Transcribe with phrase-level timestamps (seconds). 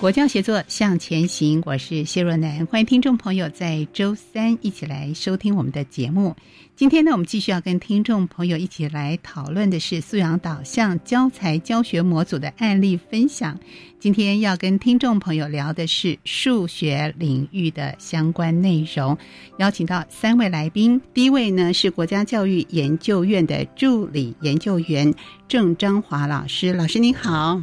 [0.00, 6.34] 国教协作向前行，我是谢若楠，欢迎听众朋友在周三一起来收听我们的节目。
[6.74, 13.60] 今天呢，我们继续要跟听众朋友一起来讨论的是素养导向教材教学模组的案例分享。
[13.98, 19.18] 今天要跟听众朋友聊的是数学领域的相关内容，
[19.58, 20.98] 邀请到三位来宾。
[21.12, 25.12] 第一位呢是国家教育研究院的助理研究员
[25.46, 27.60] 郑章华老师，老师您好。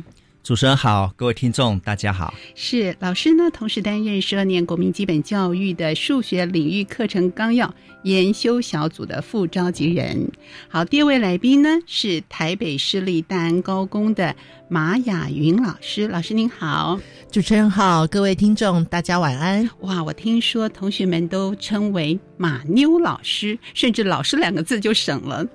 [0.48, 2.34] 主持人好，各位听众大家好。
[2.56, 10.32] 是老师呢，同时担任十二年国民基本教育的数学领域课程纲要研修小组的副召集人。
[10.70, 14.34] 好，第二位来宾呢是台北市立大安高工的
[14.70, 16.98] 马雅云老师，老师您好。
[17.30, 19.70] 主持人好，各位听众大家晚安。
[19.82, 25.46] 哇，我听说同学们都称为马妞老师，甚至“老师”两个字就省了。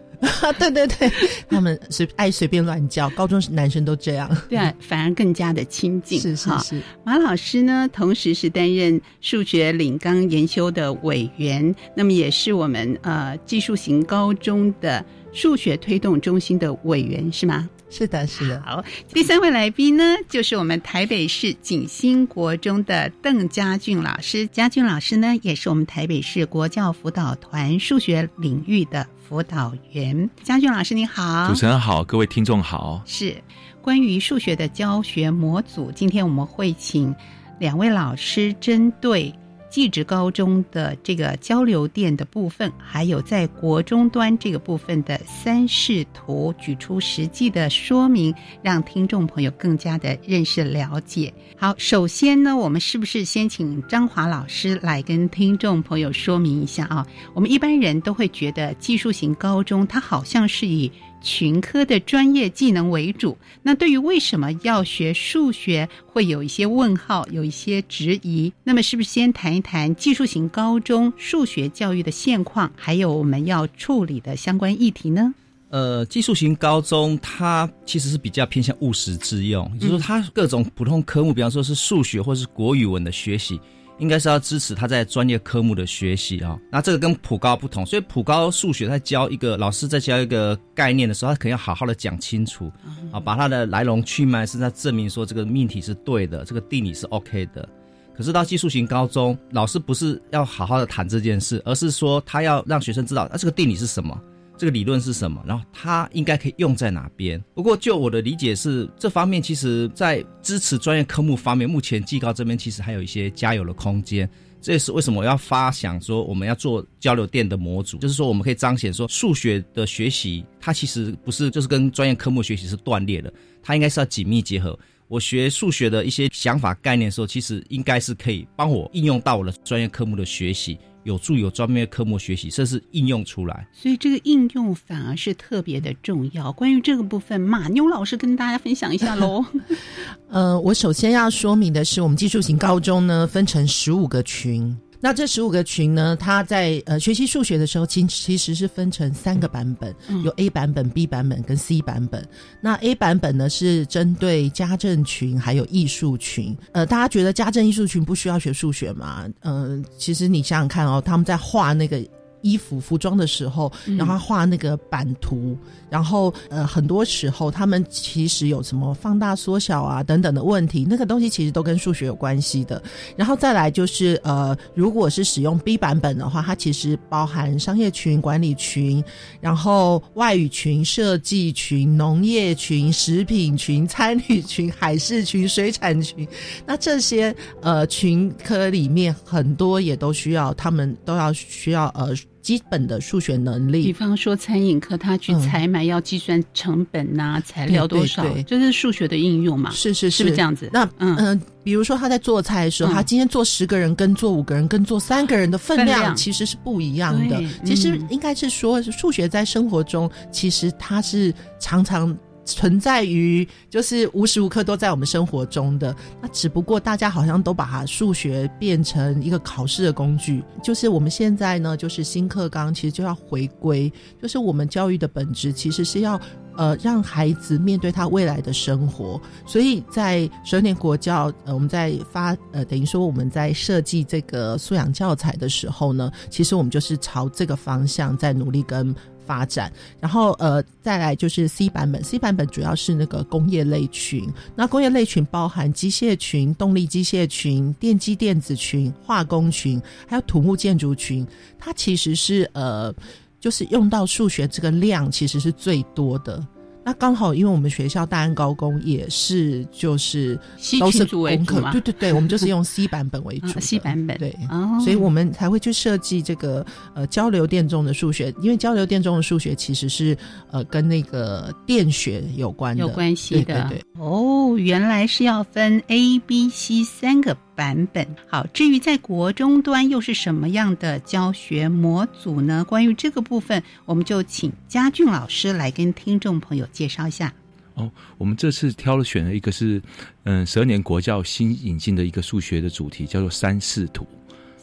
[0.59, 1.13] 对 对对，
[1.51, 4.29] 他们随爱随便乱叫，高中男生都这样。
[4.49, 6.21] 对啊，反而更加的亲近。
[6.21, 6.81] 是是是。
[7.05, 17.69] 马老师呢，同时是担任数学领纲研修的委员，那么也是我们呃技术型高中的数学推动中心的委员，是吗？
[17.91, 18.63] 是的，是的。
[18.65, 24.47] 好，第三位来宾呢，就是我们台北市景兴国中的邓家俊老师。
[24.47, 30.29] 家俊老师呢，也是我们台北市国教辅导团数学领域的辅导员。
[30.43, 31.49] 江俊老师，你好。
[31.49, 33.01] 主持人好，各位听众好。
[33.07, 33.35] 是
[33.81, 37.15] 关于数学的教学模组，今天我们会请
[37.59, 39.35] 两位老师针对。
[39.73, 51.33] 技职高中的这个交流电的部分，还有在国中端这个部分的三视图，举出实际的说明，让听众朋友更加的认识了解。
[51.57, 57.07] 好，首先呢，我们是不是先请张华老师来跟听众朋友说明一下啊？
[57.33, 63.37] 我们一般人都会觉得技术型高中，它好像是以群科的专业技能为主。
[63.63, 68.53] 那对于为什么要学数学，会有一些问号，有一些质疑。
[68.65, 75.33] 那么，是不是先谈一谈技术型高中数学教育的现况，还有我们要处理的相关议题呢？
[75.71, 83.59] 呃，技术型高中它其实是比较偏向务实之用，就是说它各种普通科目，比方说是数学或是国语文的学习。
[84.03, 92.69] 应该是要支持他在专业科目的学习啊，那这个跟普高不同，所以普高数学在教一个老师在教一个概念的时候，他肯定要好好的讲清楚
[93.13, 97.69] 啊，把它的来龙去脉，是在证明说这个命题是对的，这个定理是 OK 的。
[98.13, 104.21] 可是到技术型高中，老师不是要好好的谈这件事，而是说他要让学生知道啊，这个定理是什么。
[104.63, 105.43] 这个理论是什么？
[105.45, 107.43] 然后它应该可以用在哪边？
[107.53, 114.31] 不过就我的理解是，这方面其实在支持专业科目方面，目前技高这边其实还有一些加油的空间。
[114.61, 123.35] 这也是为什么我要发想说我们要做交流电的模组，就是说我们可以彰显说数学的学习，它其实不是就是跟专业科目学习是断裂的，
[123.65, 124.79] 它应该是要紧密结合。
[125.09, 130.79] 我学数学的一些想法概念的时候，其实应该是可以帮我应用到我的专业科目的学习。
[131.05, 136.53] 有助有专业科目学习，甚至应用出来，所以这个应用反而是特别的重要。
[136.53, 139.45] 关于这个部分，马妞老师跟大家分享一下喽。
[140.29, 144.77] 呃，我首先要说明的是，我们技术型高中呢分成十五个群。
[145.05, 146.15] 那这十五个群呢？
[146.15, 152.25] 它在呃学习数学的时候，其其实是分成三个版本，有 A 版本、B 版本跟 C 版本。
[152.61, 156.57] 那 A 版本呢是针对家政群还有艺术群。
[156.71, 159.29] 呃，大家觉得家政艺术群不需要学数学吗？
[159.41, 162.01] 嗯，其实你想想看哦，他们在画那个
[162.43, 165.57] 衣服服装的时候，然后画那个版图，
[165.89, 172.83] 然后呃，很多时候他们其实有什么放大、缩小啊等等的问题，那个东西其实都跟数学有关系的。
[173.17, 179.03] 然后再来就是呃，如果是使用 B 版本的话，它其实包含商业群、管理群，
[179.41, 186.27] 然后外语群、设计群、农业群、食品群、参与群、海事群、水产群，
[186.67, 192.13] 那这些呃群科里面很多也都需要，他们都要需要呃。
[192.43, 199.71] 基本的数学能力，比方说餐饮课，他去采买要计算成本呐，材料多少，这是数学的应用嘛？
[199.71, 200.69] 是是是，是不是这样子？
[200.73, 207.41] 那嗯嗯，比如说他在做菜的时候，他今天做十个人跟做五个人跟做三个人的分量其实是不一样的。
[207.65, 212.15] 其实应该是说，数学在生活中其实它是常常。
[212.45, 220.43] 存在于就是无时无刻都在我们生活中的，那只不过大家好像都把它数学变成一个考试的工具。
[220.63, 226.21] 就是我们现在呢，就是新课纲其实就要回归，就是我们教育的本质其实是要
[226.57, 229.21] 呃让孩子面对他未来的生活。
[229.47, 238.95] 所以在十二年国教，呃，我们在发呃等于说我们在设计这个素养教材的时候呢，其实我们就是朝这个方向在努力跟。
[239.25, 242.03] 发展，然后呃，再来就是 C 版本。
[242.03, 251.27] C 版本主要是那个工业类群，那工业类群包含机械群、动力机械群、电机电子群、化工群，还有土木建筑群。
[251.59, 252.95] 它其实是呃，
[253.41, 256.45] 就是用到数学这个量其实是最多的。
[256.85, 260.39] 那刚好，因为我们学校大安高工也是，就是
[260.81, 264.19] 都是功课，对对对， 我们就是用 C 版本为主，C 版本。
[264.19, 264.37] 对，
[264.83, 266.65] 所以我们才会去设计这个
[266.95, 270.17] 呃交流电中的数学，因为交流电中的数学其实是
[270.51, 272.81] 呃跟那个电学有关的。
[272.81, 273.83] 有关系的，对。
[273.99, 277.37] 哦，原来是要分 A、B、C 三个。
[277.55, 282.65] 版本好，至于在国中端又是什么样的教学模组呢？
[282.65, 287.33] 关于这个部分，我们就请嘉俊老师来跟听众朋友介绍一下。
[287.75, 289.81] 哦，我们这次挑了选了一个是，
[290.25, 294.07] 嗯，十二年国教新引进的一个数学的主题，叫做三视图。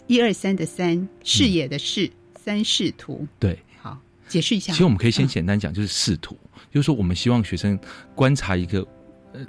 [0.08, 2.12] 一二三的三，视野的视，
[2.44, 3.26] 三视图。
[3.40, 3.98] 对，好，
[4.28, 4.74] 解释一下。
[4.74, 6.36] 其实我们可以先简单讲，就是视图，
[6.72, 7.80] 就是说我们希望学生
[8.16, 8.86] 观察一个。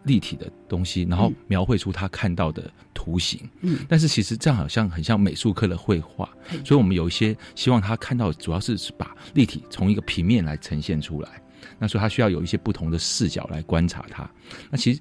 [0.04, 3.40] 立体的东西，然后描绘出他看到的图形。
[3.60, 6.28] 嗯，但是其实这样好像很像美术课的绘画，
[6.64, 11.42] 所以我们有一些希望他看到，主要是把立体从一个平面来呈现出来。
[11.78, 14.28] 那所以他需要有一些不同的视角来观察它。
[14.70, 15.00] 那其实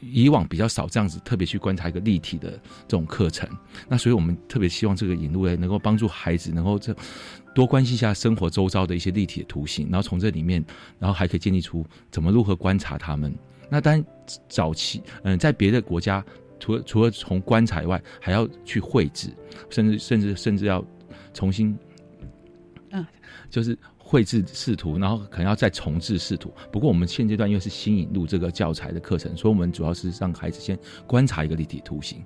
[0.00, 3.48] 以往比较少这样子特别去观察一个立体的这种课程。
[3.88, 6.94] 那所以我们特别希望这个引入呢，能够帮助孩子能够这
[7.54, 10.64] 多关心一下生活周遭的一些立体的图形，然后从这里面，
[10.98, 13.34] 然后还可以建立出怎么如何观察他们。
[13.74, 14.04] 那当然，
[14.48, 16.24] 早期嗯，在别的国家，
[16.60, 19.30] 除了除了从观察以外，还要去绘制，
[19.68, 20.84] 甚至甚至甚至要
[21.32, 21.76] 重新，
[22.90, 23.04] 嗯，
[23.50, 26.54] 就是绘制视图，然后可能要再重置视图。
[26.70, 32.22] 不过我们现阶段因为是新引入这个教材的课程，所以我们主要是让孩子先观察一个立体图形，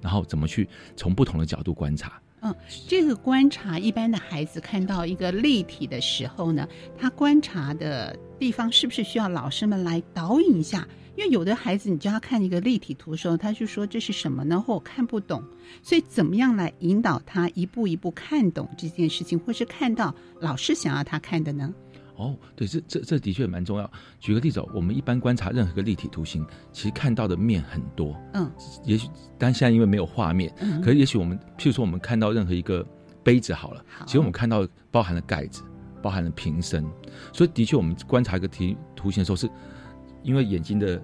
[0.00, 2.22] 然后怎么去从不同的角度观察。
[2.42, 2.54] 嗯，
[2.88, 10.84] 这个观察一般的孩子看到一个立体的时候呢，他观察的地方是不是需要老师们来导引一下？
[11.16, 14.60] 因为有的孩子你叫他看一个立体图的时候，他就说这是什么呢？
[14.60, 15.40] 或我看不懂。
[15.80, 21.72] 所以怎么样来引导他一步一步看懂这件事情，或是看到老师想要他看的呢？
[22.16, 23.88] 哦，对，这这这的确蛮重要。
[24.18, 28.20] 举个例子，我们一般观察任何个立体图形，其实看到的面很多。
[28.34, 28.50] 嗯，
[28.84, 29.08] 也许，
[29.38, 32.84] 但现在因为没有画面，可是也许我们，譬如说，我们看到任何一个
[33.22, 35.62] 杯子好了，其实我们看到包含了盖子，
[36.02, 36.84] 包含了平身，
[37.32, 39.48] 所以的确，我们观察一个题图形的时候，是
[40.22, 41.02] 因为眼睛的。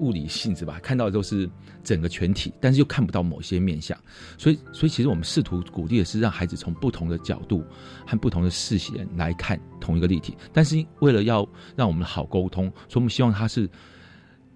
[0.00, 1.48] 物理性质吧，看到的都是
[1.84, 3.96] 整个全体，但是又看不到某些面相，
[4.36, 7.64] 所以，所以其实我们试图鼓励的是让孩子从不同的角度
[8.04, 13.70] 和不同的视线来看同一个立体，但是为了要让我们好沟通，所以我们希望他是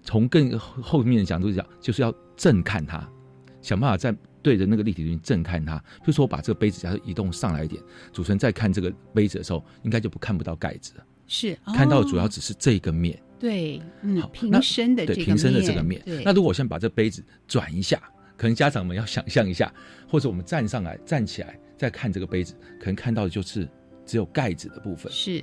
[0.03, 3.09] 从更后面的角度讲，就是要正看它，
[3.61, 5.77] 想办法在对着那个立体图正看它。
[5.77, 7.81] 比如说，我把这个杯子假设移动上来一点，
[8.11, 13.21] 主持人在看这个杯子的时候，应该就不看不到盖子了，是看到主要只是这个面。
[13.39, 16.01] 对，嗯，平身的对平身的这个面。
[16.25, 18.01] 那如果我先把这杯子转一下，
[18.35, 19.73] 可能家长们要想象一下，
[20.09, 23.65] 或者我们站上来站起来再看这个杯子，可能看到的就是
[24.05, 25.09] 只有盖子的部分。
[25.11, 25.41] 是，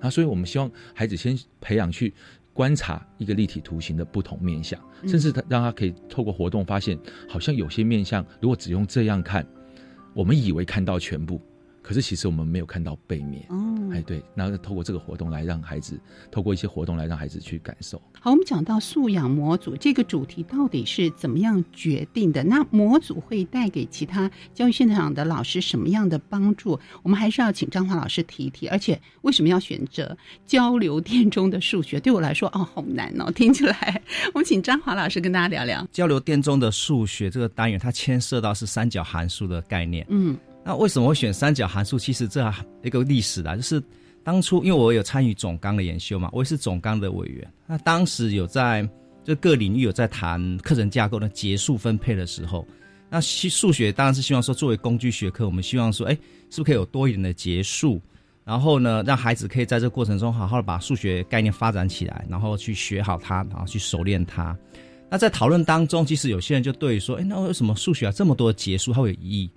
[0.00, 2.14] 那所以我们希望孩子先培养去
[2.54, 6.96] 观察一个立体图形的不同面相，甚至他让他可以透过活动发现，
[7.28, 9.44] 好像有些面相如果只用这样看，
[10.14, 11.40] 我们以为看到全部。
[11.84, 13.46] 可是其实我们没有看到背面，
[13.92, 16.00] 哎，对，然后透过这个活动来让孩子，
[16.30, 18.00] 透过一些活动来让孩子去感受。
[18.18, 22.42] 好，我们讲到素养模组这个主题到底是怎么样决定的？
[22.42, 26.80] 那模组会带给其他教育现场的老师什么样的帮助？
[27.02, 28.66] 我们还是要请张华老师提一提。
[28.68, 32.00] 而且为什么要选择交流电中的数学？
[32.00, 34.00] 对我来说，哦，好难哦，听起来。
[34.32, 40.06] 我们请张华老师跟大家聊聊交流电中的数学这个单元，它牵涉到是三角函数的概念。
[40.08, 41.98] 嗯，那为什么会选三角函数？
[41.98, 42.40] 其实这
[42.82, 43.82] 一个历史啦，就是。
[44.26, 47.46] 当初因为我有参与总纲的研修嘛，我也是总纲的委员。
[47.66, 48.88] 那当时有在
[49.22, 52.66] 就各领域有在谈课程架构的结束分配的时候，
[53.10, 56.14] 那数学当然是希望说作为工具学科，我们希望说，哎，
[56.48, 58.00] 是不是可以有多一点的结束？
[58.46, 64.56] 然后呢，让孩子可以在这个过程中好好的把数学概念发展起来，然后去学好它，然后去熟练它。
[65.10, 69.50] 那在讨论当中，其实有些人就对说，哎，那为什么数学啊这么多结束它会有意义？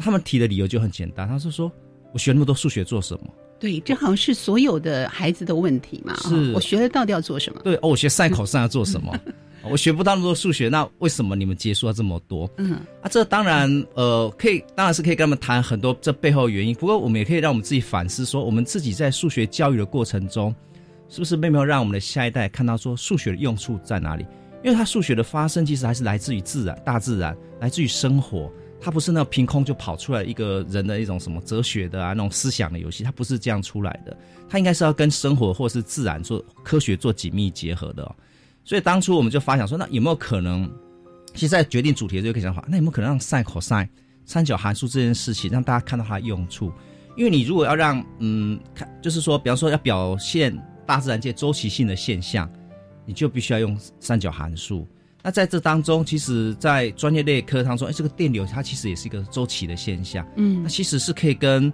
[0.00, 1.70] 那他们提的理由就很简单，他是说
[2.10, 3.30] 我学那么多数学做什么？
[3.58, 6.16] 对，这好像是所有的孩子的问题嘛。
[6.22, 7.60] 是，我学了到底要做什么？
[7.62, 9.14] 对，哦，我学赛口上要做什么？
[9.70, 12.50] 我学不到那么多数学，那为什么你们接触了这么多？
[12.56, 16.74] 嗯，啊，这当然，呃，可以，当然是可以跟他们谈很多这背后原因。
[16.74, 20.54] 不过，我们也可以让我们自己反思，说我们自己在数学教育的过程中，
[21.10, 24.24] 是不是并没有让我们的下一代看到说数学的用处在哪里？
[24.64, 28.50] 因为它数学的发生其实还是来自于自然、大自然，来自于生活。
[28.80, 34.16] 它不是那凭空就跑出来一个人的一种什么哲学的啊那种思想的游戏，它不是这样出来的，
[34.48, 38.02] 它应该是要跟生活或是自然做科学做紧密结合的。
[38.02, 38.14] 哦
[38.62, 40.70] 所以当初我们就发想说，那有没有可能，
[41.34, 43.88] 其实在决定主题的时候可以想法，那有没有可能让 sin、cos
[44.26, 46.70] 三角函数这件事情让大家看到它的用处？
[47.16, 50.56] 因为你如果要让嗯看，就是说，比方说要表现
[50.86, 52.48] 大自然界周期性的现象，
[53.06, 54.86] 你就必须要用三角函数。
[55.22, 60.26] 那在这当中，其实，在专业类科当中，哎，这个电流它其实也是一个周期的现象。
[60.36, 61.70] 嗯，那其实是可以跟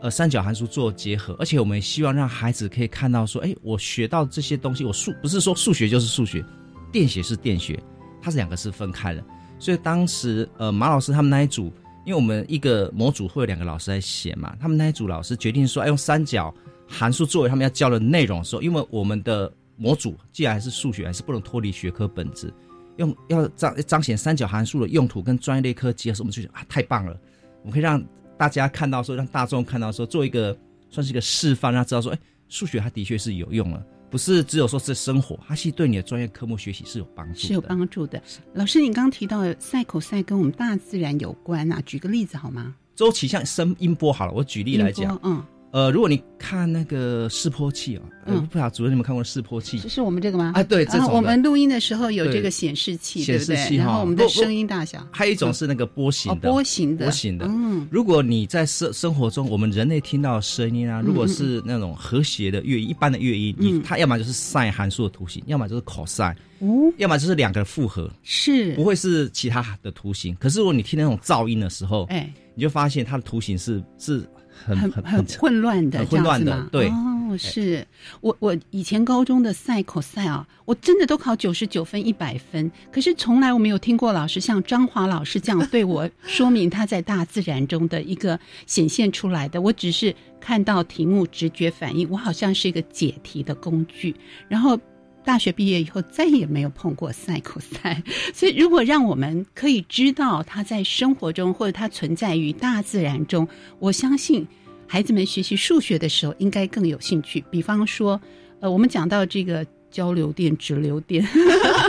[0.00, 6.44] 呃三角函数做结合，而且我们希望让孩子可以看到说，哎，我学到这些东西，我数不是说数学就是数学，
[6.92, 7.82] 电学是电学，
[8.20, 9.24] 它是两个是分开的。
[9.58, 11.72] 所以当时呃马老师他们那一组，
[12.04, 16.52] 因为我们一个模组会有两个老师在写嘛，他们那一组老师决定说，哎，用三角
[16.86, 22.52] 函数作为他们要教的内容的时候，因为我们的模组既然还是数学，还是不能脱离学科本质。
[22.96, 27.18] 用要彰彰显三角函数的用途跟专业类科结合，我们就觉得啊太棒了，
[27.62, 28.02] 我们可以让
[28.36, 30.56] 大家看到说，让大众看到说，做一个
[30.90, 32.18] 算是一个示范，让他知道说，哎，
[32.48, 38.22] 数学它的确是有用了，不是只有说是生活，它其实对你的专业科目学习是有帮助，是有帮助的。
[38.54, 42.74] 老师，你刚刚提到赛口赛跟我们大自然有关啊，举个例子好吗？
[42.94, 45.42] 周期像声音波好了，我举例来讲，嗯。
[45.72, 49.78] 呃，如果你看那个示波器啊，嗯，不晓得主任你们看过示波器？
[49.88, 50.52] 是我们这个吗？
[50.54, 55.02] 啊，对，这种我们录音的时候有这个显示器，显示器然后我们的声音大小。
[55.10, 57.46] 还有一种是那个波形的，波形的，波形的。
[57.48, 66.22] 嗯，如果你在生生活中，我们人类听到声音啊，如果是那种和谐的乐音，一般的乐音，你它要么就是 sin 函数的图形，要么就是 cos，
[66.58, 70.36] 哦，要么就是两个复合，是不会是其他的图形。
[70.38, 74.22] 可是如果你听那种噪音的时候，哎，你就发现它的图形是是。
[74.64, 76.88] 很很很混乱的，混乱的，对。
[76.88, 77.86] 哦，是。
[78.20, 94.14] 我我以前高中的赛口赛啊，我真的都考九十九分一百分，可是从来我没有听过老师像张华老师这样对我 说明他在大自然中的一个显现出来的，我只是看到题目直觉反应，我好像是一个解题的工具，
[94.48, 94.78] 然后。
[95.24, 98.02] 大学毕业以后再也没有碰过赛口赛，
[98.34, 103.46] 所以如果让我们可以知道它在生活中或者它存在于大自然中，
[103.78, 104.46] 我相信
[104.86, 107.44] 孩子们学习数学的时候应该更有兴趣。
[107.50, 108.20] 比方说，
[108.60, 109.66] 呃，我们讲到这个。
[109.92, 111.22] 交流电、直流电，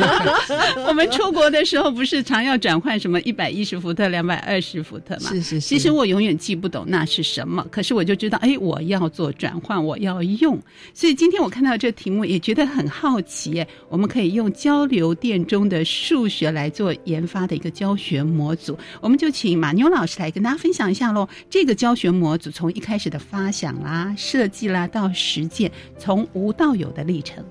[0.86, 5.30] 我们出国的时候不是常要转换什么一百一十伏特、两百二十伏特吗？
[5.30, 5.60] 是是。
[5.62, 10.60] 其实我永远记不懂那是什么，可是我就知道，哎，我要做转换，我要用。
[10.94, 21.28] 所以今天我看到这题目也觉得很好奇，我们可以用交流电中的数学来做研发的一个教学模组，我们就请马妞老师来跟大家分享一下喽。
[21.50, 27.44] 这个教学模组从一开始的发想啦、设计啦到实践，从无到有的历程。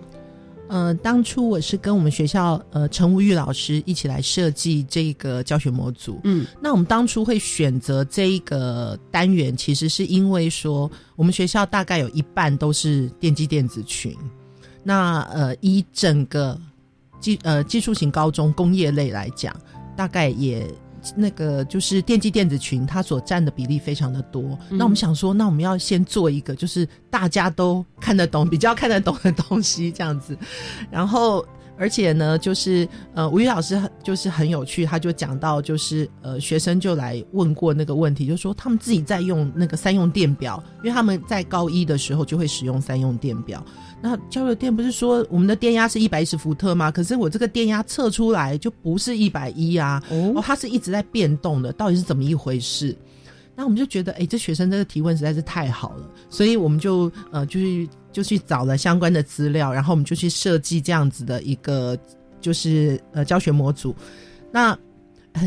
[0.73, 6.19] 呃，当初我是跟我们学校呃陈无玉老师一起来设计这个教学模组。
[6.25, 14.17] 嗯，那我们当初会选择这一个单元，其实是因为说我们学校大概有一半都是电机电子群。
[14.83, 16.59] 那呃，以整个
[17.21, 19.55] 技呃技术型高中工业类来讲，
[19.95, 20.67] 大概也。
[21.17, 24.59] 那个就是电机电子群，它所占的比例非常的多。
[24.71, 30.37] 那我们想说，那我们要先做一个，就是大家都看得懂、比较看得懂的东西，这样子。
[30.91, 31.45] 然后。
[31.79, 43.65] 而且呢，就是呃，吴宇老师就是很有趣，他就讲到，就是呃，学生就来问过那个问题，就说他们自己在用那个三用电表，因为他们在高一的时候就会使用三用电表。
[44.05, 46.91] 那交流电不是说我们的电压是一百一十伏特吗？
[46.91, 52.97] 可是我这个电压测出来就不是一百一啊，哦，它是一直在变动的，到底是怎么一回事？
[53.55, 61.97] 那我们就觉得，哎，这学生这个提问实在是太好了，所以我们就呃，就是就去找了相关的资料，然后我们就去设计这样子的一个
[62.41, 63.95] 就是呃教学模组。
[64.51, 64.77] 那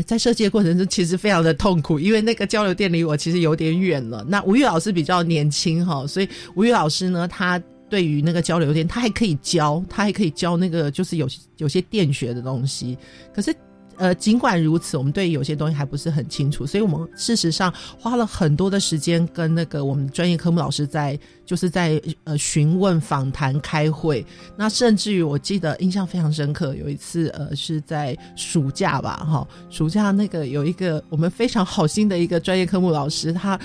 [0.06, 4.24] 在设计的过程中，其实非常的痛苦，因为那个交流电离我其实有点远了。
[4.26, 7.62] 那吴玉老师比较年轻哈，所以吴玉老师呢，他。
[7.88, 11.28] 对于那个交流电，他还可以教，他还可以教那个就是有
[11.58, 12.98] 有些电学的东西。
[13.34, 13.54] 可是，
[13.96, 24.22] 呃，尽管如此，我们对有些东西还不是很清楚，所以我们事实上花了很多的时间跟那个我们专业科目老师在就是在呃询问、访谈、开会。
[24.56, 33.58] 那甚至于我记得印象非常深刻，有一次呃是在暑假吧，哈，暑假那个有一个我们非常好心的一个专业科目老师，他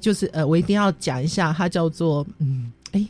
[0.00, 3.06] 就是呃我一定要讲一下，他叫做嗯哎。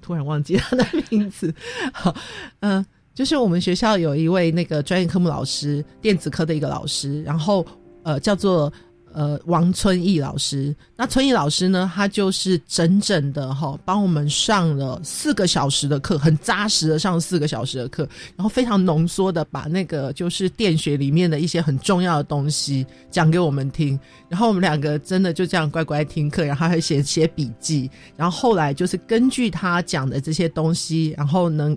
[0.00, 1.54] 突然忘记他的名字，
[1.92, 2.14] 好，
[2.60, 7.66] 嗯，就是我们学校有一位那个专业科目老师，电子科的一个老师，然后
[8.02, 8.72] 呃叫做。
[9.16, 11.90] 呃，王春义老师，那春义老师呢？
[11.94, 18.06] 他就是整整的哈，帮我们上了四个小时的课，很扎实的上了四个小时的课，
[18.36, 31.74] 然后非常浓缩的把那个就是电学里面的一些很重要的东西讲给我们听，然后我们两个真的就这样乖乖听课，然后还写写笔记，然后后来就是根据他讲的这些东西，然后能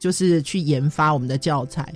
[0.00, 1.94] 就是去研发我们的教材，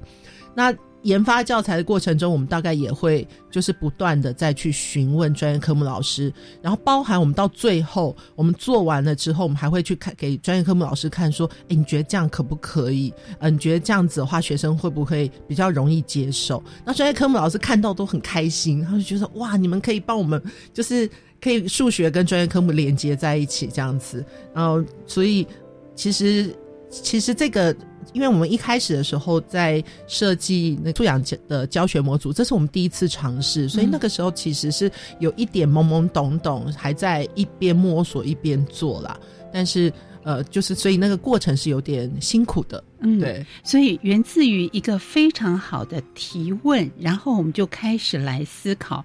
[0.55, 0.73] 那。
[1.07, 13.15] 研发教材的过程中，我们大概也会就是不断的再去询问专业科目老师，然后包含我们到最后我们做完了之后，我们还会去看给专业科目老师看，说，哎，你觉得这样可不可以？
[13.39, 16.61] 嗯，你觉得这样子的话，学生会不会比较容易接受？
[16.85, 20.43] 那专业科目老师看到都很开心，他就觉得哇，你们可以帮我们，
[20.75, 21.09] 就是
[21.41, 25.47] 可以数学跟专业科目连接在一起这样子，然后所以
[25.95, 26.53] 其实
[26.91, 27.75] 其实这个。
[28.13, 39.19] 因为我们一开始的时候在设计那素养的教学模组，这是我们第一次尝试，所以那个时候其实是有一点懵懵懂懂，还在一边摸索一边做啦。
[39.53, 39.93] 但是
[40.26, 42.82] 呃，就是所以那个过程是有点辛苦的。
[42.99, 49.04] 嗯，对，所以源自于一个非常好的提问，然后我们就开始来思考。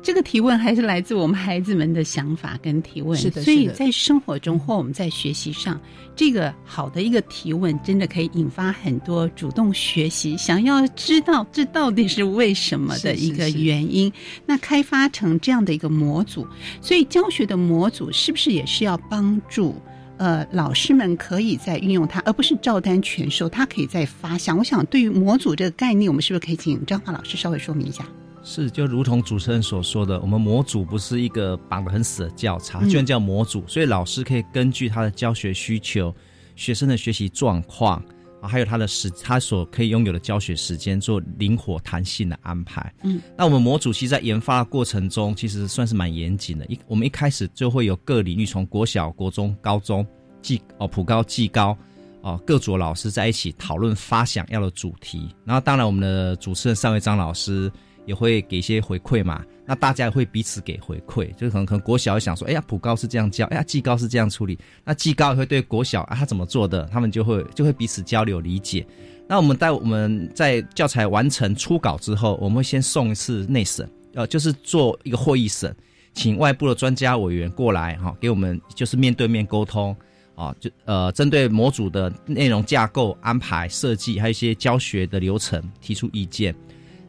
[0.00, 3.42] 这个提问还是来自我们孩子们的想法跟提问，是的。
[3.42, 5.78] 所以在生活中或我们在学习上，
[6.14, 14.10] 这个好的一个提问，真的可以引发很多主动学习，想要知道这到底是为什么的一个原因。
[14.46, 16.46] 那开发成这样的一个模组，
[16.80, 19.74] 所以教学的模组是不是也是要帮助？
[20.20, 23.48] 呃，老师们可以在运用它，而不是照单全收。
[23.48, 24.58] 它可以再发想。
[24.58, 28.06] 我想，对于模组这个概念，我们是不是可以请张华老师稍微说明一下？
[28.42, 36.14] 是，就如同主持人所说的，我们模组不是一个绑得很死的教材，居然叫模组，所以老师可以根据他的教学需求、
[36.54, 38.02] 学生的学习状况
[38.40, 42.92] 啊，还有他的时，他所可以拥有的教学时间，做灵活弹性的安排。
[43.02, 46.64] 嗯，那我们模组其实，在研发的过程中，其实算是蛮严谨的。
[46.66, 50.06] 一，我们一开始就会有各领域，从国小、国中、高中。
[50.42, 51.76] 技哦，普高、技高，
[52.22, 57.70] 哦，各组老师在一起讨论发想要的主题，然后当然我们的主持人尚伟张老师
[58.06, 68.84] 也会给一些回馈嘛，那大家会彼此给回馈，就是可能可能国小想说，哎呀，普高是这样教，哎呀，技高是这样处理，那技高也会对国小啊他怎么做的，他们就会就会彼此交流理解。
[69.28, 75.72] 那我们在我们在教材完成初稿之后，我们会先送一次内审，呃，就是做一个会议审，
[76.14, 79.96] 请外部的专家委员过来哈，给我们就是面对面沟通。
[80.34, 86.52] 啊，就呃，针对模组的内容架构安排设计，还有一些教学的流程提出意见，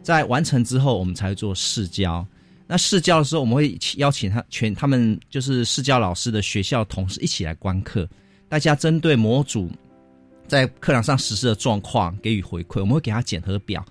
[0.03, 2.23] 在完成之后，我们才会做试教。
[2.71, 8.07] 那试教的时候，我们会邀请他全他们就是试教老师的学校同事一起来观课，
[8.47, 9.69] 大家针对模组
[10.47, 13.83] 在课堂上实施的状况给予回馈，我们会给他检核表。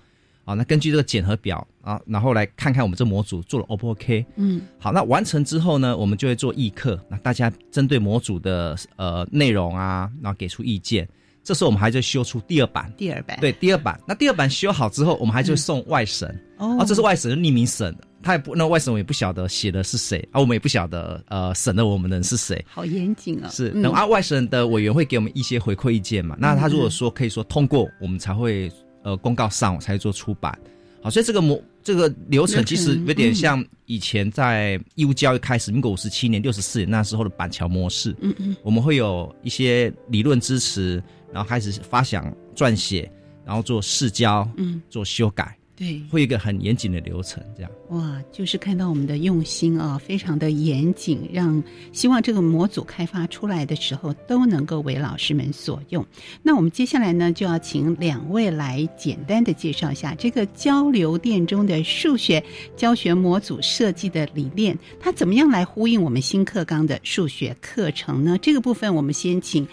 [0.45, 4.25] 啊，那根据这个检核表啊，然后来看看我们这模组做了 O 不 OK？
[4.35, 11.07] 嗯，好，那完成之后呢，我们就会做议课，那大家针对模组的呃内容啊，然后给出意见。
[11.43, 14.01] 这时候我们还在修出第二版，第二版对第二版。
[14.07, 23.49] 那第二版修好之后，我们还就送外审哦，这是外审匿名审，他也不那外省我也不晓得写的是谁啊，我们也不晓得呃审的我们的人是谁，好严谨啊。
[23.49, 28.71] 是，等啊外省的委员会给我们一些回馈意见嘛，那他如果说可以说通过，我们才会。
[29.03, 30.55] 呃，公告上才做出版，
[31.01, 38.15] 好，所以这个模这个流程其实有点像以前在义务教育开始，民国五十七年、六十四年那时候的板桥模式。
[38.21, 41.01] 嗯嗯，我们会有一些理论支持，
[41.33, 43.11] 然后开始发想、撰写，
[43.43, 45.57] 然后做试教，嗯，做修改。
[45.81, 56.05] 对，会有一个很严谨的流程，这样哇，就是看到我们的用心啊，非常的严谨，让希望这个模组开发出来的时候都能够为老师们所用。
[56.43, 62.43] 那我们接下来呢，就要请两位来简单的介绍一下这个交流电中的数学
[62.77, 68.37] 教学模组设计的理念，它怎么样来呼应我们新课纲的数学课程呢？
[68.39, 69.67] 这个部分我们先请。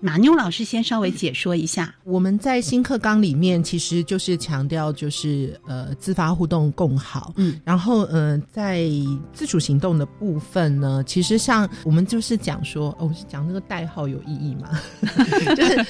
[0.00, 8.84] 马妞老师先稍微解说一下，我们在新课纲里面其实就是强调就是呃自发互动共好，嗯，然后呃在
[9.32, 14.78] 自主行动的部分呢，其实像我们就是讲说，哦，是讲那个代号有意义吗，
[15.56, 15.86] 就是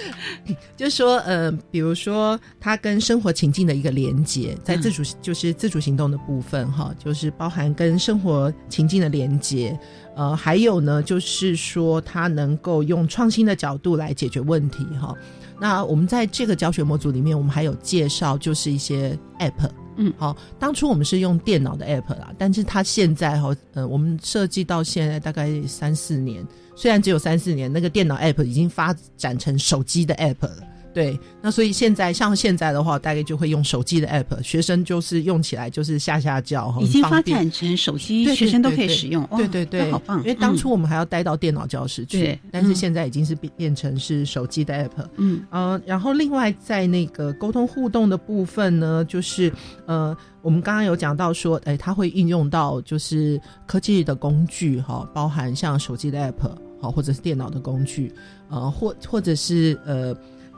[0.77, 9.79] 就是说呃，比如说它跟生活情境的一个连接，在自主就是自主行动的部分哈，就是包含跟生活情境的连接。
[10.17, 15.15] 呃，还有呢，就是说他能够用创新的角度来解决问题哈。
[15.61, 26.43] 那我们在这个教学模组里面，我们还有介绍就是一些 App，嗯，好，当初我们是用电脑的 App 啦，但是它现在哈，呃，我们设计到现在大概三四年，
[26.75, 30.57] 虽然只有三四年，那个电脑 App 已经发展成手机的 App 了。
[30.97, 39.23] 对，那所以现在像现在的话，大概就会用手机的 app，学生就是用起来就是下下教，已经发展成手机，学生都可以使用。
[39.37, 40.21] 对对对，好棒！
[40.21, 45.07] 因为当初我们还要带到电脑教室去，对，但是现在已经是变变成是手机的 app。
[45.19, 49.53] 嗯呃，然后另外在那个沟通互动的部分呢，就是
[49.85, 58.11] 呃，我们刚刚有讲到说，哎，它会应用到就是科技的工具哈，包含像手机的 app 好，或者是电脑的工具，
[58.49, 60.17] 呃，或或者是呃。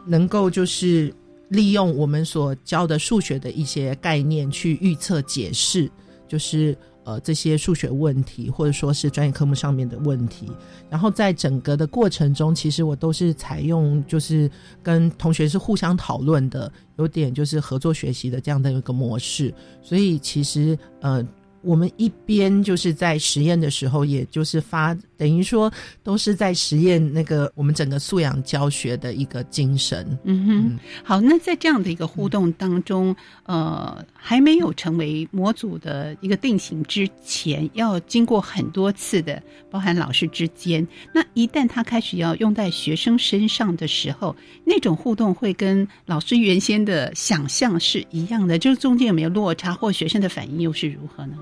[0.09, 1.15] 能够就是
[1.51, 5.91] 利用我们所教的数学的一些概念去预测解释，
[6.27, 10.51] 就是呃这些数学问题或者说是专业科目上面的问题。
[10.91, 14.51] 然后在整个的过程中，其实我都是采用就是
[14.83, 19.55] 跟同学是互相讨论的，有点就是合作学习的这样的一个模式。
[19.83, 21.23] 所以其实呃。
[21.63, 30.07] 我们一边就是在实验的时候，也就是发，等于说都是在实验那个我们整个素养教学的一个精神。
[30.25, 40.87] 嗯哼，好，那在这样的一个互动当中，呃，还没有成为模组的一个定型之前，要经过很多次的，包含老师之间。
[41.13, 51.37] 那一旦他开始要用在学生身上的时候，那种互动会跟老师原先的想象是一样的，就是中间有没有落差，或学生的反应又是如何呢？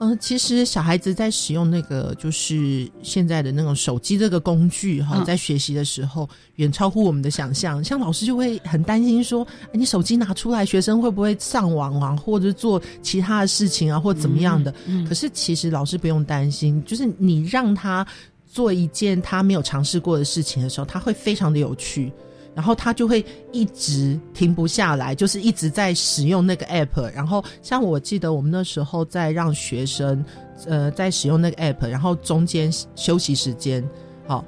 [0.00, 7.82] 嗯，其实小孩子在使用那个就是现在的那种手机这个工具哈，在学习的时候远超乎我们的想象。
[7.82, 14.72] 像老师就会很担心说，你手机拿出来，学生会不会上网啊，或者做其他的事情啊，或怎么样的？
[15.08, 18.06] 可是其实老师不用担心，就是你让他
[18.46, 22.12] 做一件他没有尝试过的事情的时候，他会非常的有趣。
[22.58, 27.08] 然后他就会一直停不下来，就是一直在使用那个 app。
[27.14, 30.24] 然后像我记得我们那时候在让学生，
[30.66, 33.88] 呃，在使用那个 app，然后中间休息时间，
[34.26, 34.44] 好，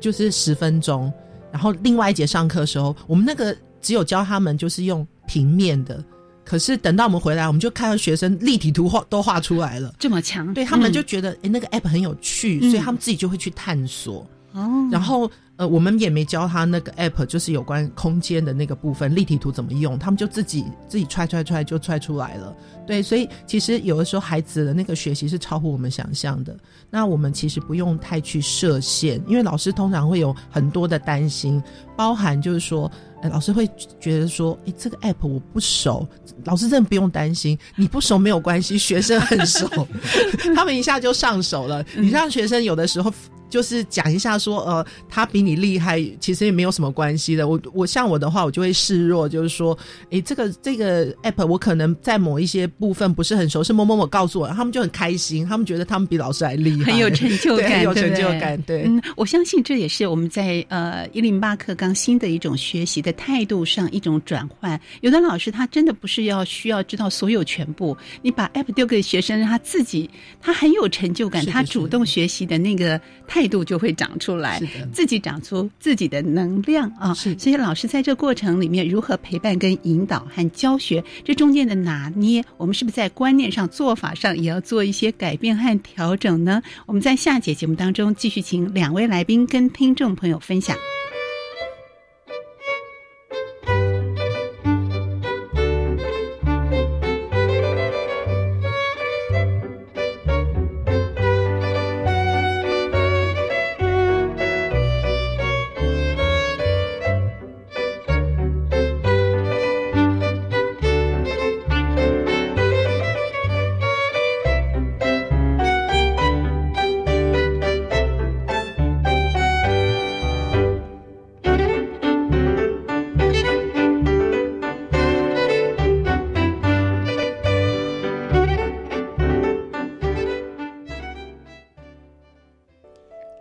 [0.00, 1.12] 就是十分钟。
[1.52, 6.02] 然后另外一节上课的时候，我们那个只有教他们就是用平面的，
[6.46, 14.26] 可是等到我们回来，我们就看到学生立体图画都画出来了，这么强，对他们就觉得哎，那个 app 很有趣，所以他们自己就会去探索。
[14.54, 15.30] 哦，然后。
[15.60, 22.56] 呃，我们也没教他那个 app，就是有关空间的那个部分，立体图怎么用，他们就自己自己踹踹踹就踹出来了。
[22.86, 26.56] 对，所以其实有的时候孩子的那个学习是超乎我们想象的。
[26.88, 31.62] 那我们其实不用太去设限，因为老师通常会有很多的担心，
[31.94, 33.68] 包含就是说，哎，老师会
[34.00, 36.08] 觉得说，哎，这个 app 我不熟，
[36.44, 39.68] 老师真的不用担心，你不熟没有关系，学生很熟，
[40.56, 41.84] 他们一下就上手了。
[41.98, 43.12] 你让学生有的时候。
[43.50, 47.46] 就是讲一下说，呃，他比你厉害，其实也没有什么关系的。
[47.48, 49.76] 我我像我的话，我就会示弱，就是说，
[50.10, 58.60] 诶，这个这个 app 我可能在某一些部分不是很熟，是某某某告诉我，他们就很开心，他们觉得他们比老师还厉害，很有成就感，有成就感。
[58.62, 64.80] 对，嗯，我相信这也是我们在呃一零八课纲新的一种学习的态度上一种转换。
[65.00, 70.08] 有的老师他真的不是要需要知道所有全部，你把 app 丢给学生，让他自己，
[70.40, 73.00] 他很有成就感，他主动学习的那个。
[73.32, 74.60] 态度就会长出来，
[74.92, 77.12] 自己长出自己的能量啊！
[77.12, 86.62] 是，所以老师在这过程里面如何陪伴、跟引导和教学，这中间的拿捏，我们是不是在观念上、做法上也要做一些改变和调整呢？
[86.86, 90.74] 我们在下节节目当中继续请两位来宾跟听众朋友分享。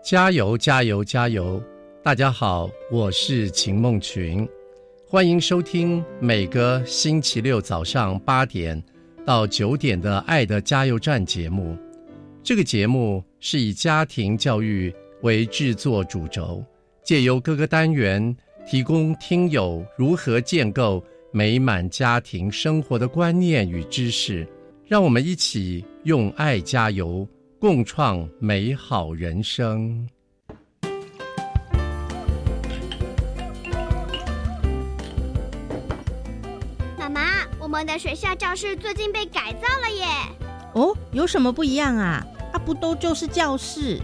[0.09, 1.63] 加油，加油，加油！
[2.01, 4.49] 大家好，我是秦梦群，
[5.05, 8.83] 欢迎收听每个星期六早上八点
[9.23, 11.77] 到九点的《爱的加油站》节目。
[12.41, 14.91] 这个节目是以家庭教育
[15.21, 16.65] 为制作主轴，
[17.03, 24.43] 借由各个单元提供听友如何建构美满家庭生活的观念与知识，
[24.87, 27.27] 让我们一起用爱加油，
[27.59, 30.07] 共创美好人生。
[36.97, 37.21] 妈妈，
[37.59, 40.05] 我们的学校教室最近被改造了耶！
[40.73, 42.25] 哦，有什么不一样啊？
[42.53, 43.99] 啊，不都就是教室？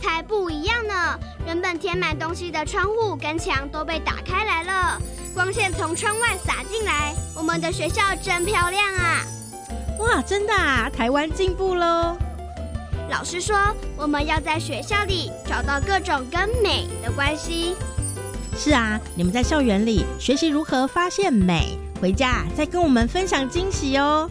[0.00, 1.16] 才不一样呢！
[1.46, 5.00] 原本填满东西的窗户跟墙都被打开来了，
[5.32, 7.14] 光线从窗外洒进来。
[7.36, 9.22] 我们的学校真漂亮啊！
[10.00, 10.90] 哇，真的啊！
[10.90, 12.18] 台湾进步喽！
[13.12, 13.54] 老师说，
[13.94, 17.76] 我们要在学校里找到各种跟美的关系。
[18.56, 24.30] 是啊，你们在校园里学习如何发现美，回家再跟我们分享惊喜哦。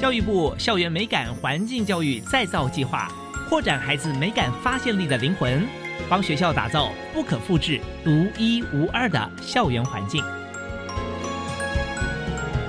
[0.00, 3.12] 教育部校园美感环境教育再造计划，
[3.46, 5.68] 扩展孩子美感发现力的灵魂，
[6.08, 10.24] 帮学校打造不可复制、独一无二的校园环境。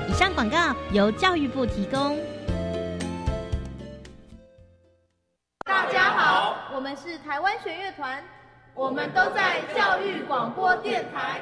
[0.10, 2.18] 以上广告由教育部提供。
[6.98, 8.24] 是台湾弦乐团，
[8.74, 11.42] 我们都在教育广播电台。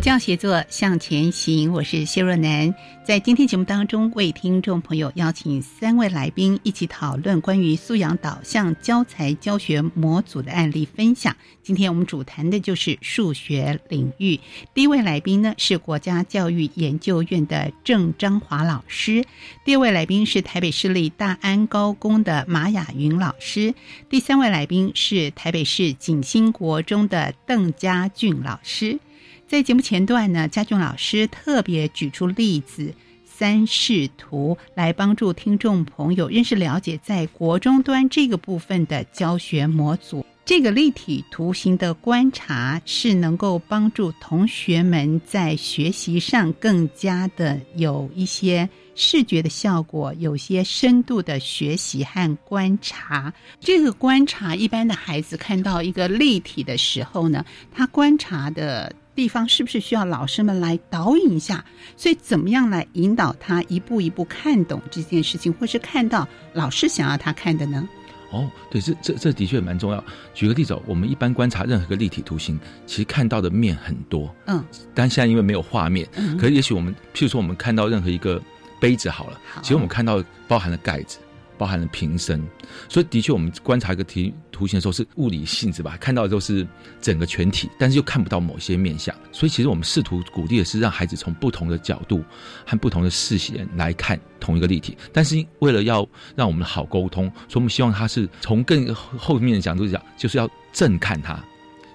[0.00, 2.72] 教协作向前行，我是谢若楠。
[3.04, 11.34] 在今天节目当中，为听众朋友邀请三位来宾一起讨论关于素养导向教材教学模组的案例分享。
[11.62, 14.38] 今天我们主谈的就是数学领域。
[14.74, 19.24] 第一位来宾呢是国家教育研究院的郑章华老师，
[19.64, 23.74] 第二位来宾是台北市立大安高工的马雅云老师，
[24.08, 29.00] 第三位来宾是台北市景兴国中的邓家俊老师。
[29.48, 32.92] 在节目前段呢，家俊老师特别举出例子
[33.24, 40.26] 三视图来帮助听众朋友认识了解在国中端这个部分的教学模组。
[40.44, 53.32] 这个立体图形的观察是能够帮助同学们在学习上更加的有一些视觉的效果，有些深度的学习和观察。
[53.58, 57.42] 这个观察，一般的孩子看到一个立体的时候呢，
[57.74, 58.94] 他观察的。
[59.18, 61.64] 地方是不是需要老师们来导引一下？
[61.96, 67.88] 所以怎么样来引导他一步一步看懂这件事情，或是看到老师想要他看的呢？
[68.30, 70.04] 哦，对，这这这的确蛮重要。
[70.34, 74.32] 举个例子，我们一般观察任何一个立体图形，其实看到的面很多。
[74.46, 78.40] 嗯，但现在因为没有画面，嗯可是也许我们，譬如说我们看到任何一个
[78.78, 81.18] 杯子好了，其实我们看到包含了盖子。
[81.58, 82.42] 包含了瓶身，
[82.88, 86.66] 所以的确，我们观察一个题图形的时候是物理性质吧，看到的都是
[87.00, 89.14] 整个全体，但是又看不到某些面相。
[89.32, 92.24] 所以，其实我们试图鼓励的是让孩子从不同的角度
[92.64, 94.96] 和不同的视线来看同一个立体。
[95.12, 101.44] 但是，为了要让我们好沟通，所以我们希望他是从更后面的角度讲，就是要正看它，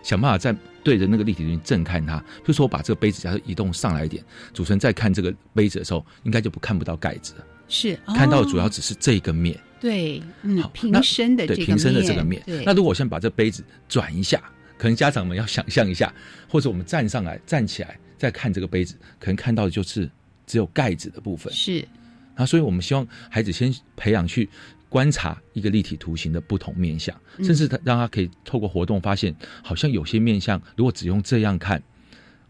[0.04, 2.18] 想办法在对着那个立体图形正看它。
[2.18, 4.24] 比如说，我把这个杯子假设移动上来一点，
[4.54, 7.46] 主持人在看这个杯子的时候，应该就不看不到盖子了。
[7.74, 12.42] 是、哦、看到的主要只是这个面，对，嗯，平身的这个对平身的这个面。
[12.64, 14.40] 那如果我先把这杯子转一下，
[14.78, 16.14] 可能家长们要想象一下，
[16.48, 20.08] 或者我们站上来、站起来再看这个杯子，可能看到的就是
[20.46, 21.52] 只有盖子的部分。
[21.52, 21.84] 是，
[22.36, 24.48] 那所以我们希望孩子先培养去
[24.88, 31.82] 观察一个立体图形的不同面相，嗯甚至他让他可以透过活动发现，好像有些面相，如果只用这样看，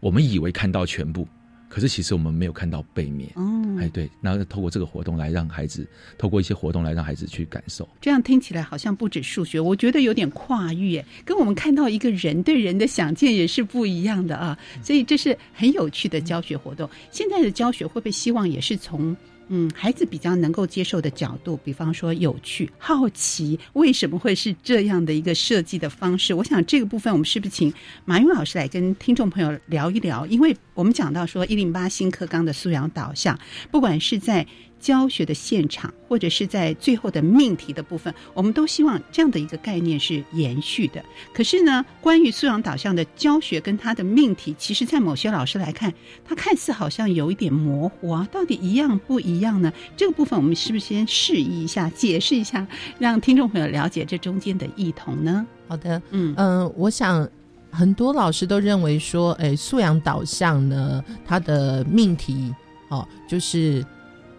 [0.00, 1.26] 我们以为看到全部。
[1.74, 3.42] 可是其实我们没有看到背面，哦，
[3.80, 5.84] 哎，对，然后透过这个活动来让孩子，
[6.16, 7.88] 透过一些活动来让孩子去感受。
[8.00, 14.56] 这样听起来好像不止数学，我觉得有点跨越，跟我们看到一个人对人的想见也是不一样的啊。
[14.84, 16.88] 所以这是很有趣的教学活动。
[17.10, 19.16] 现在的教学会不会希望也是从
[19.48, 26.32] 嗯，孩子比较能够接受的角度，比方说有趣、好奇，为什么会是这样的一个设计的方式？
[26.32, 27.72] 我想这个部分我们是不是请
[28.04, 30.26] 马云老师来跟听众朋友聊一聊？
[30.26, 33.38] 因为我们讲到说一零八新课纲的素养导向，
[33.70, 34.46] 不管是在
[34.84, 41.02] 教学的现场，或者是在最后的命题的部分，我们都希望这样的一个概念是延续的。
[41.32, 45.90] 可是呢，关于素养导向的教学跟它的命题，其实在某些老师来看，
[46.22, 49.72] 它看似好像有一点模糊啊，到底一样不一样呢？
[49.96, 52.66] 这个部分我们是不是先示意一下，解释一下，
[52.98, 55.46] 让听众朋友了解这中间的异同呢？
[55.66, 57.26] 好的，嗯嗯、呃我想
[57.70, 62.54] 很多老师都认为说，哎，素养导向呢，它的命题
[62.90, 63.82] 哦，就是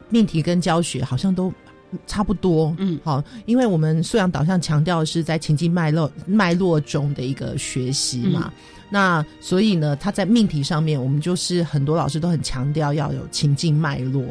[0.10, 1.52] 命题跟教学好像都
[2.08, 8.52] 差不多，嗯，好，因为我们素养导向强调的是在情境脉络脉络中的一个学习嘛。
[8.90, 14.24] 那所以呢，它在命题上面，我们就是很多老师都很强调要有情境脉络，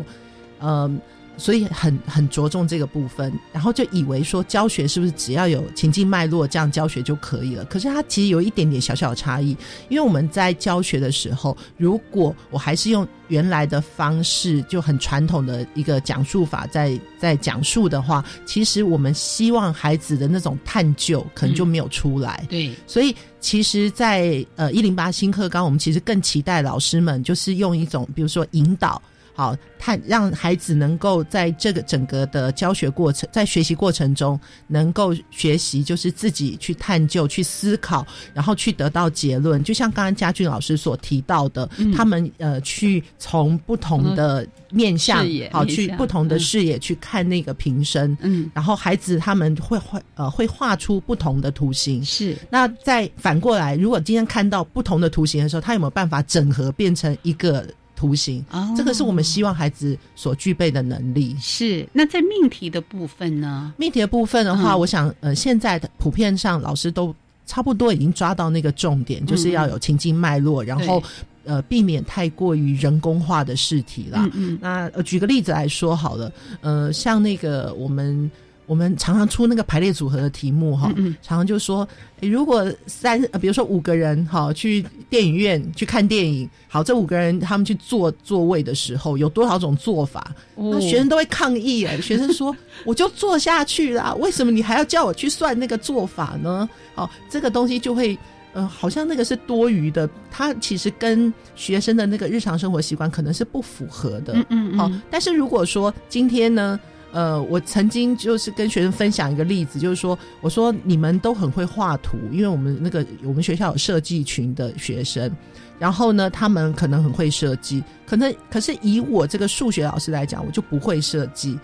[0.61, 1.01] 嗯，
[1.37, 7.64] 所以很很着重这个部分，然后就以为说教学是不是只要有情境脉络，这样教学就可以了？
[7.64, 9.57] 可是它其实有一点点小小的差异，
[9.88, 22.44] 因为我们在教学的时候，如果我还是用原来的方式，就很传统的一个讲述法在在讲述的话，其实我们希望孩子的那种探究可能就没有出来。
[22.49, 29.01] 对，所以其实在，呃一零八新课纲，我们其实更期待老师们就是用一种，比如说引导，
[29.35, 39.62] 好探让孩子能够在这个整个的教学过程，在学习过程中能够学习，就是自己去探究、去思考，然后去得到结论。
[39.62, 41.92] 就像刚刚嘉俊老师所提到的，嗯。
[41.92, 46.40] 他们呃去从不同的面向好去不同的嗯。
[46.40, 52.37] 视野去看那个瓶身，嗯，然后孩子他们会画呃会画出不同的图形，是。
[52.51, 57.66] 那再反过来，如果今天看到不同的图形的时候，他有没有办法整合变成一个
[58.05, 58.45] 图形？
[58.51, 61.35] 哦这个是我们希望孩子所具备的能力。
[61.40, 63.73] 是那在命题的部分呢？
[63.79, 67.14] 命题的部分的话，嗯我想呃，现在的普遍上老师都
[67.47, 71.03] 差不多已经抓到那个重点，就是要有情境脉络，然后
[71.45, 74.29] 呃避免太过于人工化的试题啦。
[74.35, 78.31] 嗯嗯那呃举个例子来说好了，呃，像那个我们。
[78.66, 81.87] 我们常常出那个排列组合的题目哈，嗯常常就说，
[82.20, 90.35] 诶如果三，呃比如说五个人哈去电影院去看电影，好，这五个人他们去坐座位的时候，有多少种做法？
[90.55, 92.55] 哦那学生都会抗议哎，学生说
[92.87, 96.68] 我就坐下去啦，为什么你还要叫我去算那个做法呢？
[96.94, 98.18] 哦，这个东西就会。
[98.57, 104.33] 呃，好像那个是多余的，它其实跟学生的那个日常生活习惯可能是不符合的。
[104.35, 106.79] 嗯嗯嗯好、但是如果说今天呢，
[107.14, 115.31] 呃，我曾经就是跟学生分享一个例子，就是说，我说你们都很会画图，因为我们那个我们学校有设计群的学生，
[115.79, 121.57] 然后呢，他们可能很会设计，可能可是以我这个数学老师来讲，我就不会设计。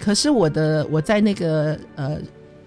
[0.00, 2.16] 可是我的我在那个呃，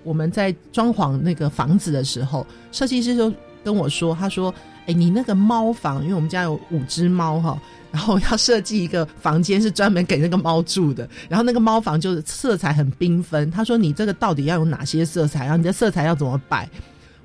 [0.04, 3.32] 我们在装潢那个房子的时候，设计师就
[3.64, 4.54] 跟我说，他说
[4.88, 7.60] ：“哎，你那个猫房，因为我们家有五只猫哈。”
[7.92, 13.50] 然后要设计一个房间是专门给那个猫住的，然后那个猫房就是色彩很缤纷。
[13.50, 15.44] 他说：“你这个到底要有哪些色彩？
[15.46, 16.70] 然后你的色彩要怎么摆？”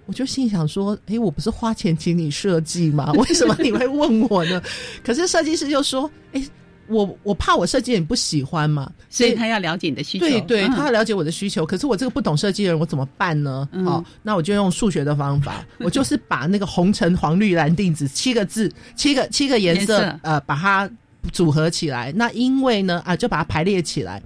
[0.07, 3.11] 我就心想说：“诶，我不是花钱请你设计吗？
[3.15, 4.63] 为什么你会问我呢？”
[5.05, 6.49] 可是设计师就说：“诶，
[6.91, 10.27] 我我怕我设计你不喜欢嘛，所以他要了解你的需求。
[10.27, 11.65] 对对，嗯他要了解我的需求。
[11.65, 13.69] 可是我这个不懂设计的人，我怎么办呢？
[13.73, 20.91] 嗯好，那我就用数学的方法， 我就是把那个红橙黄绿蓝靛紫七个字、七个七个颜色呃，把它
[21.33, 22.13] 组合起来。
[22.17, 24.23] 那因为呢，啊，就把它排列起来。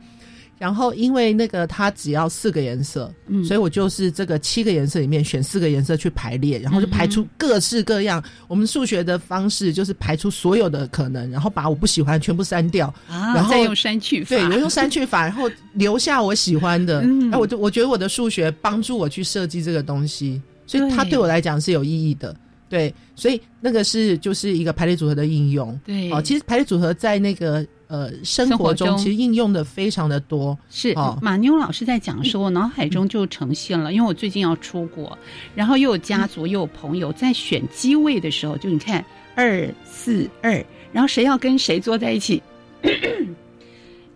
[0.64, 8.24] 然后，因为那个它只要四个颜色，嗯所以我就是这个七个颜色里面选四个颜色去排列，然后就排出各式各样。
[8.48, 17.02] 我们数学的方式就是排出所有的可能，然后把我不喜欢全部删掉，啊，然后再用删去法，对，我用删去法，然后留下我喜欢的。
[17.02, 22.34] 嗯 哎、我就我觉得我的数学帮助我去设计这个东西，所以它对对我来讲是有意义的。
[22.70, 25.78] 对，所以那个是就是一个排列组合的应用。
[25.84, 30.58] 对哦，其实排列组合在那个呃生生活活中中其实应用的非常的多。
[30.68, 35.16] 是哦马妞老师在讲的时候，我脑海中就呈现了，因为我最近要出国，
[35.54, 39.04] 然后又有家族又有朋友，在选机位的时候，就你看
[39.36, 42.42] 二四二，然后谁要跟谁坐在一起。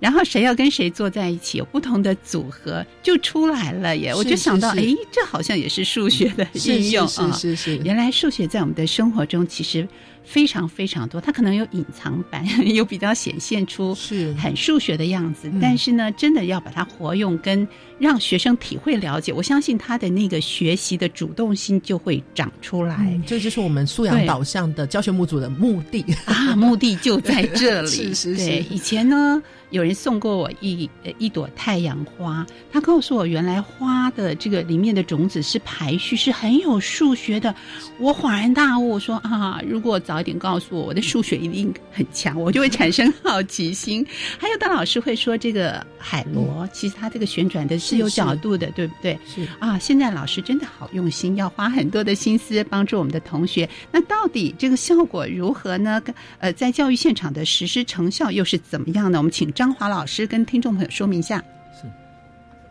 [0.00, 4.14] 然后谁要跟谁坐在一起，有不同的组合就出来了耶！
[4.14, 7.32] 我就想到，哎，这好像也是数学的应用是啊。
[7.32, 9.86] 是是是，原来数学在我们的生活中其实
[10.24, 12.44] 非常非常多，它可能有隐藏版，
[12.74, 17.66] 有比较显现出是很数学的样子，嗯但是呢，真的要把它活用，跟
[17.98, 22.96] 让学生体会了解，我相信他的那个学习的主动性就会长出来。
[23.00, 26.04] 嗯，这就是我们素养导向的教学模组的目的。
[26.26, 27.88] 啊，目的就在这里。
[27.90, 37.54] 是是是对，以前呢，有人人送过我一呃一朵太阳花，他告诉我原来花的这个里面的种子是排序，是很有数学的。
[37.98, 44.06] 我恍然大悟，说啊，如果早一点告诉我，我的数学一定很强，我就会产生好奇心。
[44.38, 49.18] 还有的老师会说，这个海螺其实它这个旋转的是有角度的，对不对？
[49.26, 53.66] 是啊，现在老师真的好用心，要花很多的心思帮助我们的同学。
[53.90, 56.02] 那到底这个效果如何呢？
[56.40, 59.18] 呃，在教育现场的实施成效又是怎么样呢？
[59.18, 61.38] 我们请张华老师跟听众朋友说明一下。
[61.72, 61.88] 是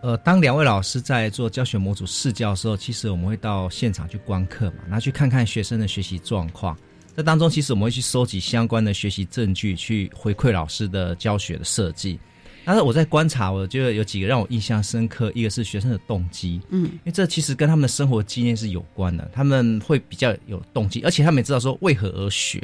[0.01, 6.77] 呃，当两位老师在做教学模组试教的时候，其实我们会到现场去观课嘛，然后去看看学生的学习状况。
[7.15, 12.19] 这当中，其实我们会去收集相关的学习证据，去回馈老师的教学的设计。
[12.65, 22.59] 但是我在观察，我觉得有几个让我印象深刻，一个是学生的动机，嗯，因为这其实跟他们的生活经验是有关的，他们会比较有动机，而且他们也知道说为何而学。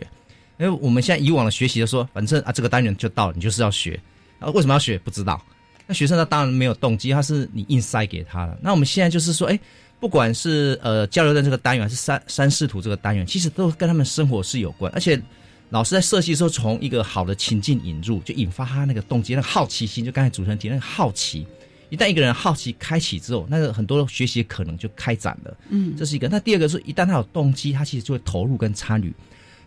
[0.60, 4.00] 因为我们现在以往的学习就说，反正啊这个单元就到了，你就是要学，
[4.44, 5.42] 啊为什么要学不知道。
[5.86, 8.58] 那学生他当然没有动机，他是你硬塞给他的。
[8.62, 9.60] 那我们现在就是说，哎，
[10.00, 14.90] 不管是呃交流的这个单元，还是三三视图这个单元，其实都跟他们生活是有关。
[14.96, 15.22] 而且
[15.70, 20.06] 老师在设计的时候，从一个好的情境引入，就引发他那个动机、那个好奇心。
[20.06, 21.46] 就刚才主持人提那个好奇，
[21.90, 25.58] 一旦一个人好奇开启之后，那个很多学习可能就开展了。
[25.68, 26.30] 嗯，这是一个。
[26.30, 29.14] 那第二个是一旦他有动机，他其实就会投入跟参与。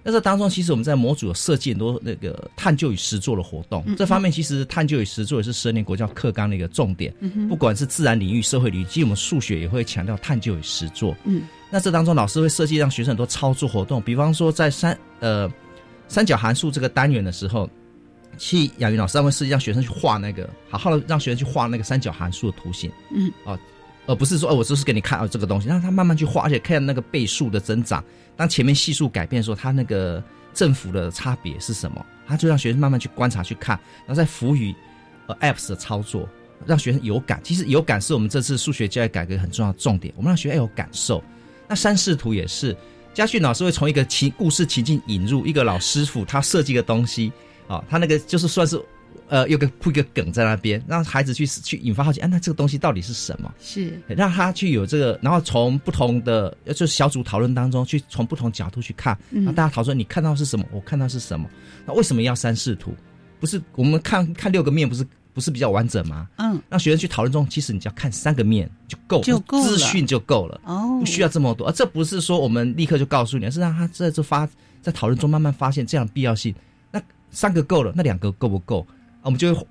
[0.06, 3.82] 在这当中，其实我们在模组有设计很多那个探究与实作的活动。
[3.88, 7.12] 嗯这方面其实探究与实作也是十二年国教课纲的一个重点。
[7.18, 11.16] 嗯哼不管是自然领域、社会领域，其实我们数学也会强调探究与实作。
[11.24, 15.52] 嗯，那这当中老师会设计让学生很多操作活动，比方说在三呃
[16.06, 17.68] 三角函数这个单元的时候，
[18.38, 22.88] 去雅云老师他们设计让学生去画那个，好好的让学生去画那个三角函数的图形。
[23.10, 23.58] 嗯哦，
[24.06, 28.02] 而不是说哦，我就是给你看哦这个东西，让他慢慢去画，而且看那个倍数的增长。
[28.36, 30.22] 当前面系数改变的时候，它那个
[30.54, 32.04] 振幅的差别是什么？
[32.26, 34.74] 他就让学生慢慢去观察、去看，然后再辅以
[35.26, 36.28] 呃 apps 的操作，
[36.64, 37.40] 让学生有感。
[37.42, 41.22] 其实有感是我们这次数学教育改革很重要的重点，我们让学生有感受。
[41.68, 42.76] 那三视图也是，
[43.14, 47.32] 家训老师会从一个情故事情境引入一个老师傅他设计的东西
[47.68, 48.80] 啊、他那个就是算是。
[49.28, 53.52] 呃，有个铺一个梗在那边，让孩子去去引发好奇，啊，那这个东西到底是什么？
[53.60, 61.48] 是让他去有这个，然后从不同的呃就是小组讨论当中去从不同角度去看，嗯然后大家讨论你看到是什么，我看到是什么，
[61.84, 62.94] 那为什么要三视图？
[63.38, 66.28] 不是我们看看六个面，不是不是比较完整吗？
[66.36, 71.66] 嗯，让学生去讨论中，其实你只要看三个面就够，就够了资讯就够了，哦不需要这么多。
[71.66, 74.48] 而这不是说我们立刻就告诉你，而是让他在这发
[74.80, 76.54] 在讨论中慢慢发现这样的必要性。
[76.90, 78.86] 那三个够了，那两个够不够？
[79.26, 79.66] 我们就会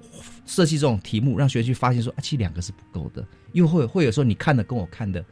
[0.46, 5.24] 设计这种题目，让学生去发现说，啊，其实两个是不够的，因为会会有时候你看的跟我看的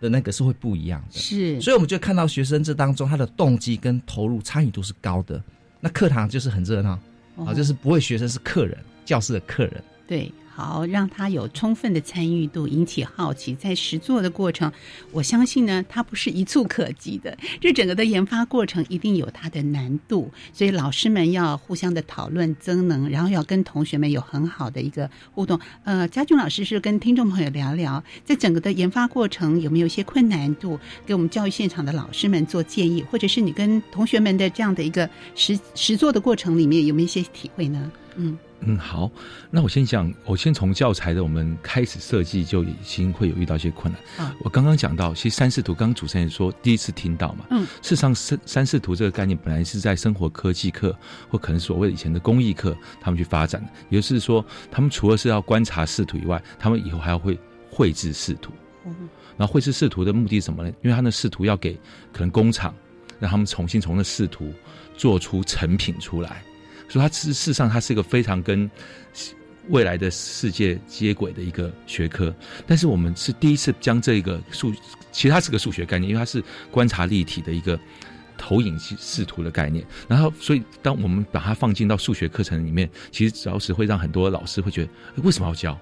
[0.00, 1.18] 的那个是会不一样的。
[1.18, 5.42] 是，所以我们就看到学生这当中他的动机跟投入参与度是高的。
[5.80, 6.98] 那课堂就是很热闹，
[7.36, 9.82] 啊，就是不会学生是客人，教室的客人。
[10.06, 10.30] 对，
[10.60, 14.70] 好，让他有充分的参与度，引起好奇，在实做的过程，
[15.10, 25.58] 我相信呢，它不是一蹴可及的，这整个的研发过程一定有它的难度，所以老师们要互相的讨论增能，然后要跟同学们有很好的一个互动。
[25.84, 37.90] 呃，家俊老师是跟听众朋友聊聊，在整个的研发过程有没有一些困难度，给我们教育现场的老师们做建议，或者是你跟同学们的这样的一个实实做的过程里面有没有一些体会呢？
[38.16, 38.38] 嗯。
[38.62, 39.10] 嗯，好，
[39.50, 44.26] 那我先讲，我先从教材的我们开始设计就已经会有遇到一些困难。
[44.26, 50.94] 啊我刚刚讲到，其实三视图，刚刚主持人说第一次听到嘛，嗯，事实上三三视图这个概念本来是在生活科技课
[51.30, 57.38] 或可能所谓以前的工艺课他们去发展的，也就是说，他们除了是要观察视图以外，他们以后还要会
[57.70, 58.52] 绘制视图。
[59.38, 60.70] 然后绘制视图的目的是什么呢？
[60.82, 61.72] 因为他的视图要给
[62.12, 62.74] 可能工厂，
[63.18, 64.52] 让他们重新从那视图
[64.94, 66.42] 做出成品出来。
[66.90, 68.70] 所以它事实上它是一个非常跟
[69.68, 72.34] 未来的世界接轨的一个学科。
[72.66, 74.74] 但是我们是第一次将这个数，
[75.12, 77.78] 其实它是个数学概念，因为它是观察立体的一个
[78.36, 79.86] 投影视图的概念。
[80.08, 84.90] 然后，所以当我们把它放进到数学课程里面，其实主要是会让很多老师会觉得，
[85.22, 85.78] 为什么要教？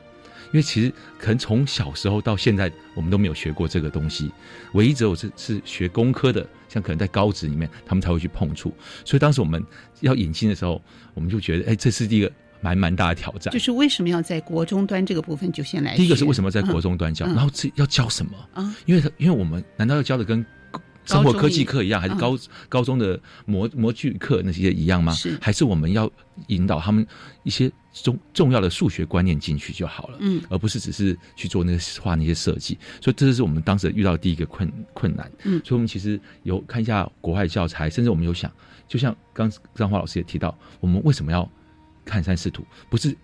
[0.52, 4.30] 因为其实可能从小时候到现在，我们都没有学过这个东西。
[4.72, 8.72] 唯一只有是是学工科的，像可能在高职里面，他们才会去碰触。
[9.04, 9.64] 所以当时我们
[10.00, 10.82] 要引进的时候，
[11.14, 12.30] 我们就觉得，哎，这是一个
[12.60, 13.52] 蛮蛮大的挑战。
[13.52, 15.96] 就是为什么要在国中端这个部分就先来？
[15.96, 18.32] 第一个是为什么在国中端教，然后这要教什么？
[18.54, 20.44] 啊，因为因为我们难道要教的跟
[21.08, 22.38] 生活科技课一样，还是嗯高
[22.68, 25.12] 高中的模模具课那些一样吗？
[25.12, 26.10] 是还是我们要
[26.48, 27.04] 引导他们
[27.42, 30.18] 一些重重要的数学观念进去就好了？
[30.20, 32.76] 嗯，而不是只是去做那个画那些设计。
[33.00, 35.30] 所以这是我们当时遇到的第一个困困难。
[35.44, 38.52] 嗯所以我们其实有看一下国外教材，甚至我们有想，
[38.86, 41.50] 就像刚张华老师也提到，我们为什么要
[42.04, 42.64] 看三视图？
[42.90, 43.16] 不是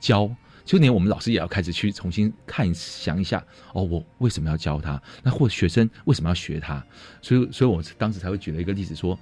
[0.00, 0.30] 教，
[0.64, 5.00] 就连我们老师也要开始去重新看想一下，哦，我为什么要教他？
[5.22, 6.84] 那或学生为什么要学他？
[7.20, 9.18] 所以，所以我当时才会举了一个例子说，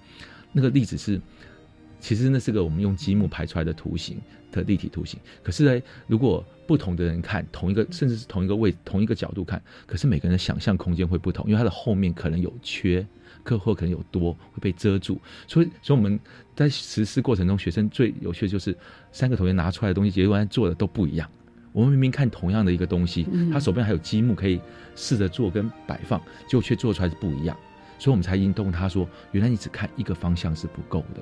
[0.53, 1.21] 那个例子是。
[2.03, 4.19] 其实那是个我们用积木排出来的图形
[4.51, 13.07] 的立体图形，可是呢，如果不同的人看同一个，甚至是同一个位、同一个角度看，可是每个人的想象空间会不同，因为它的后面可能有缺，
[13.51, 16.19] 课或可能有多会被遮住，所以，所以我们
[16.55, 18.77] 在实施过程中，学生最有趣的就是
[19.11, 21.29] 三个同学拿出来的东西，结果做的都不一样。
[21.73, 24.61] 我们明明看同样的一个东西，他手边还有积木可以
[24.95, 27.57] 试着做跟摆放，结果却做出来是不一样，
[27.99, 31.21] 所以我们才引动他说：原来你只看一个方向是不够的。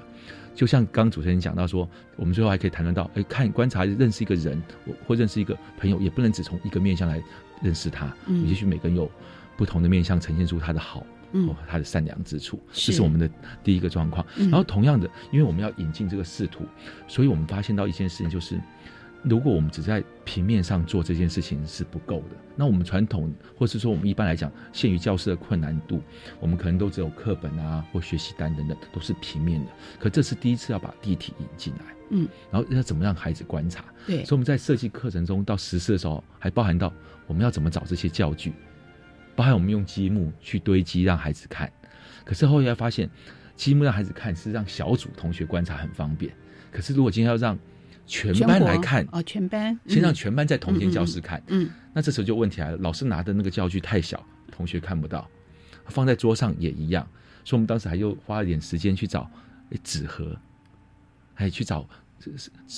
[0.54, 4.60] 就像刚主持人讲到说，我们最后还可以谈论到，哎，看观察认识一个人，
[5.06, 7.22] 或认识一个朋友，也不能只从一个面相来
[7.62, 8.12] 认识他。
[8.26, 9.08] 嗯，也许每个人有
[9.56, 13.28] 不同的面相，呈现出他的好，嗯，他的善良之处，这是我们的
[13.62, 14.24] 第一个状况。
[14.36, 16.64] 然后同样的，因为我们要引进这个视图，
[17.06, 18.60] 所以我们发现到一件事情就是。
[19.24, 26.00] 如果我们只在平面上做这件事情是不够的，那我们传统或是说我们一般来讲，限于教室的困难度，
[26.38, 29.72] 我们可能都只有课本啊或学习单等等，都是平面的。
[29.98, 33.84] 可这是第一次要把地体引进来，嗯，然后要怎么让孩子观察？
[34.06, 36.92] 对，所以我们在设计课程中到实施的时候，还包含到
[37.26, 38.54] 我们要怎么找这些教具，
[39.38, 41.70] 包含我们用积木去堆积让孩子看。
[42.24, 43.08] 可是后来发现，
[43.54, 46.34] 积木让孩子看是让小组同学观察很方便，
[46.72, 47.56] 可是如果今天要让
[48.04, 54.20] 全班来看哦，全班先让全班在同间教室看，嗯，那这时候就问题来了，老师拿的那个教具太小，
[54.50, 55.30] 同学看不到，
[55.86, 57.08] 放在桌上也一样，
[57.44, 59.30] 所以我们当时还又花了点时间去找
[59.84, 60.36] 纸盒，
[61.32, 61.88] 还去找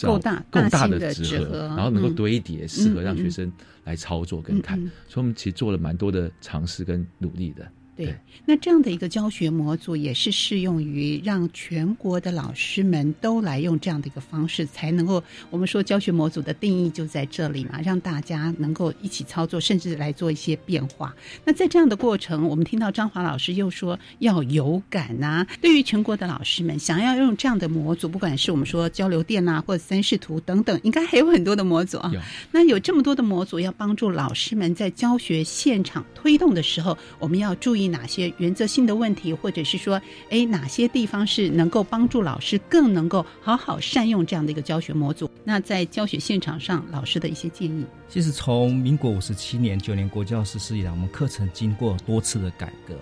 [0.02, 3.50] 够大够大的纸盒，然后能够堆叠，适合让学生
[3.84, 4.78] 来操作跟看，
[5.08, 7.70] 所以我们其实做了蛮多的尝试跟努力的。
[8.06, 8.14] 对，
[8.46, 21.14] 那这样的一个教学模组也是适用于让全国的老师们都来用这样的一个方式，才能够我们说教学模组的定义就在这里嘛，让大家能够一起操作，甚至来做一些变化。
[21.44, 25.46] 那在这样的过程，我们听到张华老师又说要有感呐。
[25.60, 32.10] 对于全国的老师们，想要用这样的模组，不管是我们说交流电呐，或者三视图等等，应该还有很多的模组啊。
[32.50, 37.89] 那有这么多的模组要帮助老师们在教学现场推动的时候，我们要注意。
[37.90, 45.30] 哪些原则性的问题，或者是说，哎，哪些地方是能够帮助老师更能够好好善用这样的一个教学模组？
[45.44, 47.84] 那在教学现场上，老师的一些建议。
[48.08, 52.94] 其实从民国五十七年九年国教实施以来，我们课程经过多次的改革。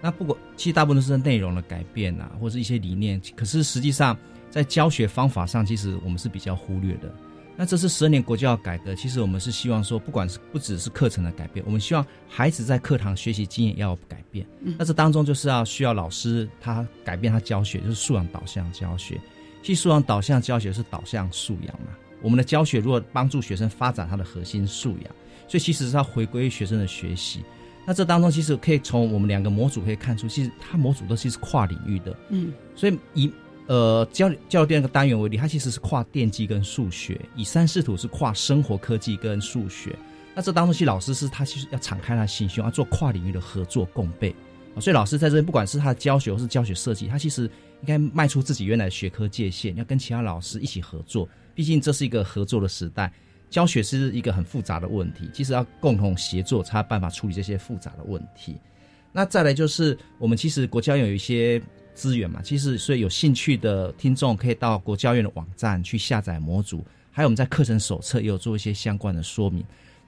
[0.00, 4.16] 那不管其实大部分都是内容的改变啊，或者一些理念，可是实际上
[4.50, 7.14] 在教学方法上，其实我们是比较忽略的。
[7.54, 14.46] 那这是十二年国教改革，其实我们是希望说，不管是不只是课程的改变，我们希望孩子在课堂学习经验要改变。
[14.78, 19.20] 那这当中就是要需要老师他改变他教学，就是素养导向教学。
[19.62, 21.88] 其实素养导向教学是导向素养嘛。
[22.22, 25.14] 我们的教学如果帮助学生发展他的核心素养，
[25.46, 27.44] 所以其实是要回归学生的学习。
[27.86, 32.16] 那这当中其实可以从我们两个模组可以看出，其实它模组都是跨领域的。
[32.30, 33.32] 嗯，所以以。
[33.72, 39.96] 呃，教教育电那个单元为例，它其实是跨电机跟数学；以三视图是跨生活科技跟数学。
[40.34, 44.36] 那这当中，其实老师是他其实要敞开他心胸，要做跨领域的合作共备。
[44.78, 47.44] 所以老师在这边，不管是他的教学或是教学设计，他其实
[47.80, 51.26] 应该迈出自己原来的学科界限，要跟其他老师一起合作。
[51.54, 53.10] 毕竟这是一个合作的时代，
[53.48, 58.58] 教学是一个很复杂的问题，其实要共同协作才有办法处理这些复杂的问题。
[59.12, 61.58] 那再来就是我们其实国家有一些。
[61.94, 69.64] 资源嘛，其实所以有兴趣的听众可以到国教院的网站去下载模组，还有我们在课程手册也有做一些相关的说明。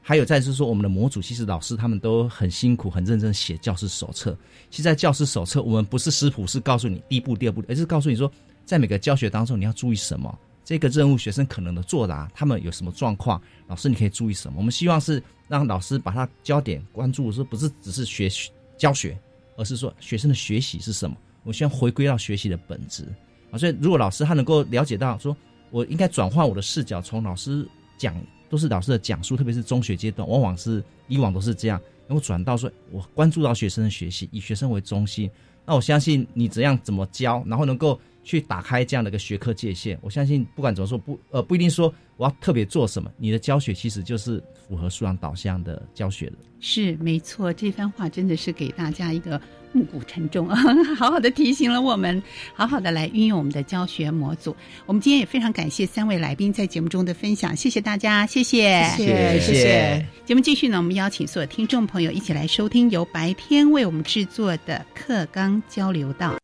[0.06, 4.36] 还有再就是说，我们的模组其实老师他们都很辛苦、很认真写教师手册。
[4.68, 8.30] 其实，在教师手册，我们不是师谱，是告诉你第一步、第二步，而是告诉你说，
[8.66, 14.58] 在每个教学当中你要注意什么，这个任务学生可能的作答，他们有什么状况，老师你可以注意什么。
[14.58, 18.28] 我们希望是让老师把他焦点关注，说不是只是学
[18.76, 19.18] 教学，
[19.56, 21.16] 而是说学生的学习是什么。
[21.44, 23.04] 我希望回归到学习的本质
[23.50, 25.36] 啊，所以如果老师他能够了解到，说
[25.70, 27.66] 我应该转换我的视角，从老师
[27.96, 28.14] 讲
[28.48, 35.30] 都是老师的讲述，特别是中学阶段，往往是以往都是这样，能够转到说我关注到学生的学习，以学生为中心，
[35.66, 46.34] 那我相信你怎样怎么教，然后能够去打开这样的一个学科界限，我相信不管怎么说不呃不一定说我要特别做什么，你的教学其实就是符合素养导向的教学了。
[46.60, 49.40] 是没错，这番话真的是给大家一个。
[49.74, 50.56] 暮鼓晨钟啊，
[50.96, 52.22] 好好的提醒了我们，
[52.54, 54.56] 好好的来运用我们的教学模组。
[54.86, 60.06] 我们今天也非常感谢三位来宾在节目中的分享，谢谢大家，谢谢，谢谢，谢谢。
[60.24, 66.36] 节目继续呢，我们邀请所有听众朋友一起来收听由白天为我们制作的课纲交流道。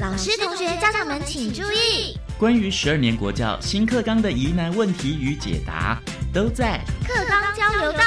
[0.00, 2.16] 老师、同学、家长们请注意。
[2.38, 6.00] 关于十二年国教新课纲的疑难问题与解答，
[6.32, 8.00] 都在课纲交流道。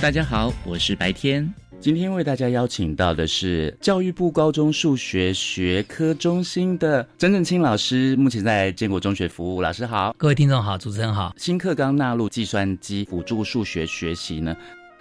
[0.00, 1.52] 大家好，我是白天。
[1.80, 9.62] 今天为大家邀请到的是教育部高中数学学科中心的曾正清老师，目前在建国中学服务。
[9.62, 11.32] 老师好，各位听众好，主持人好。
[11.36, 14.56] 新课纲纳入计算机辅助数学学习呢？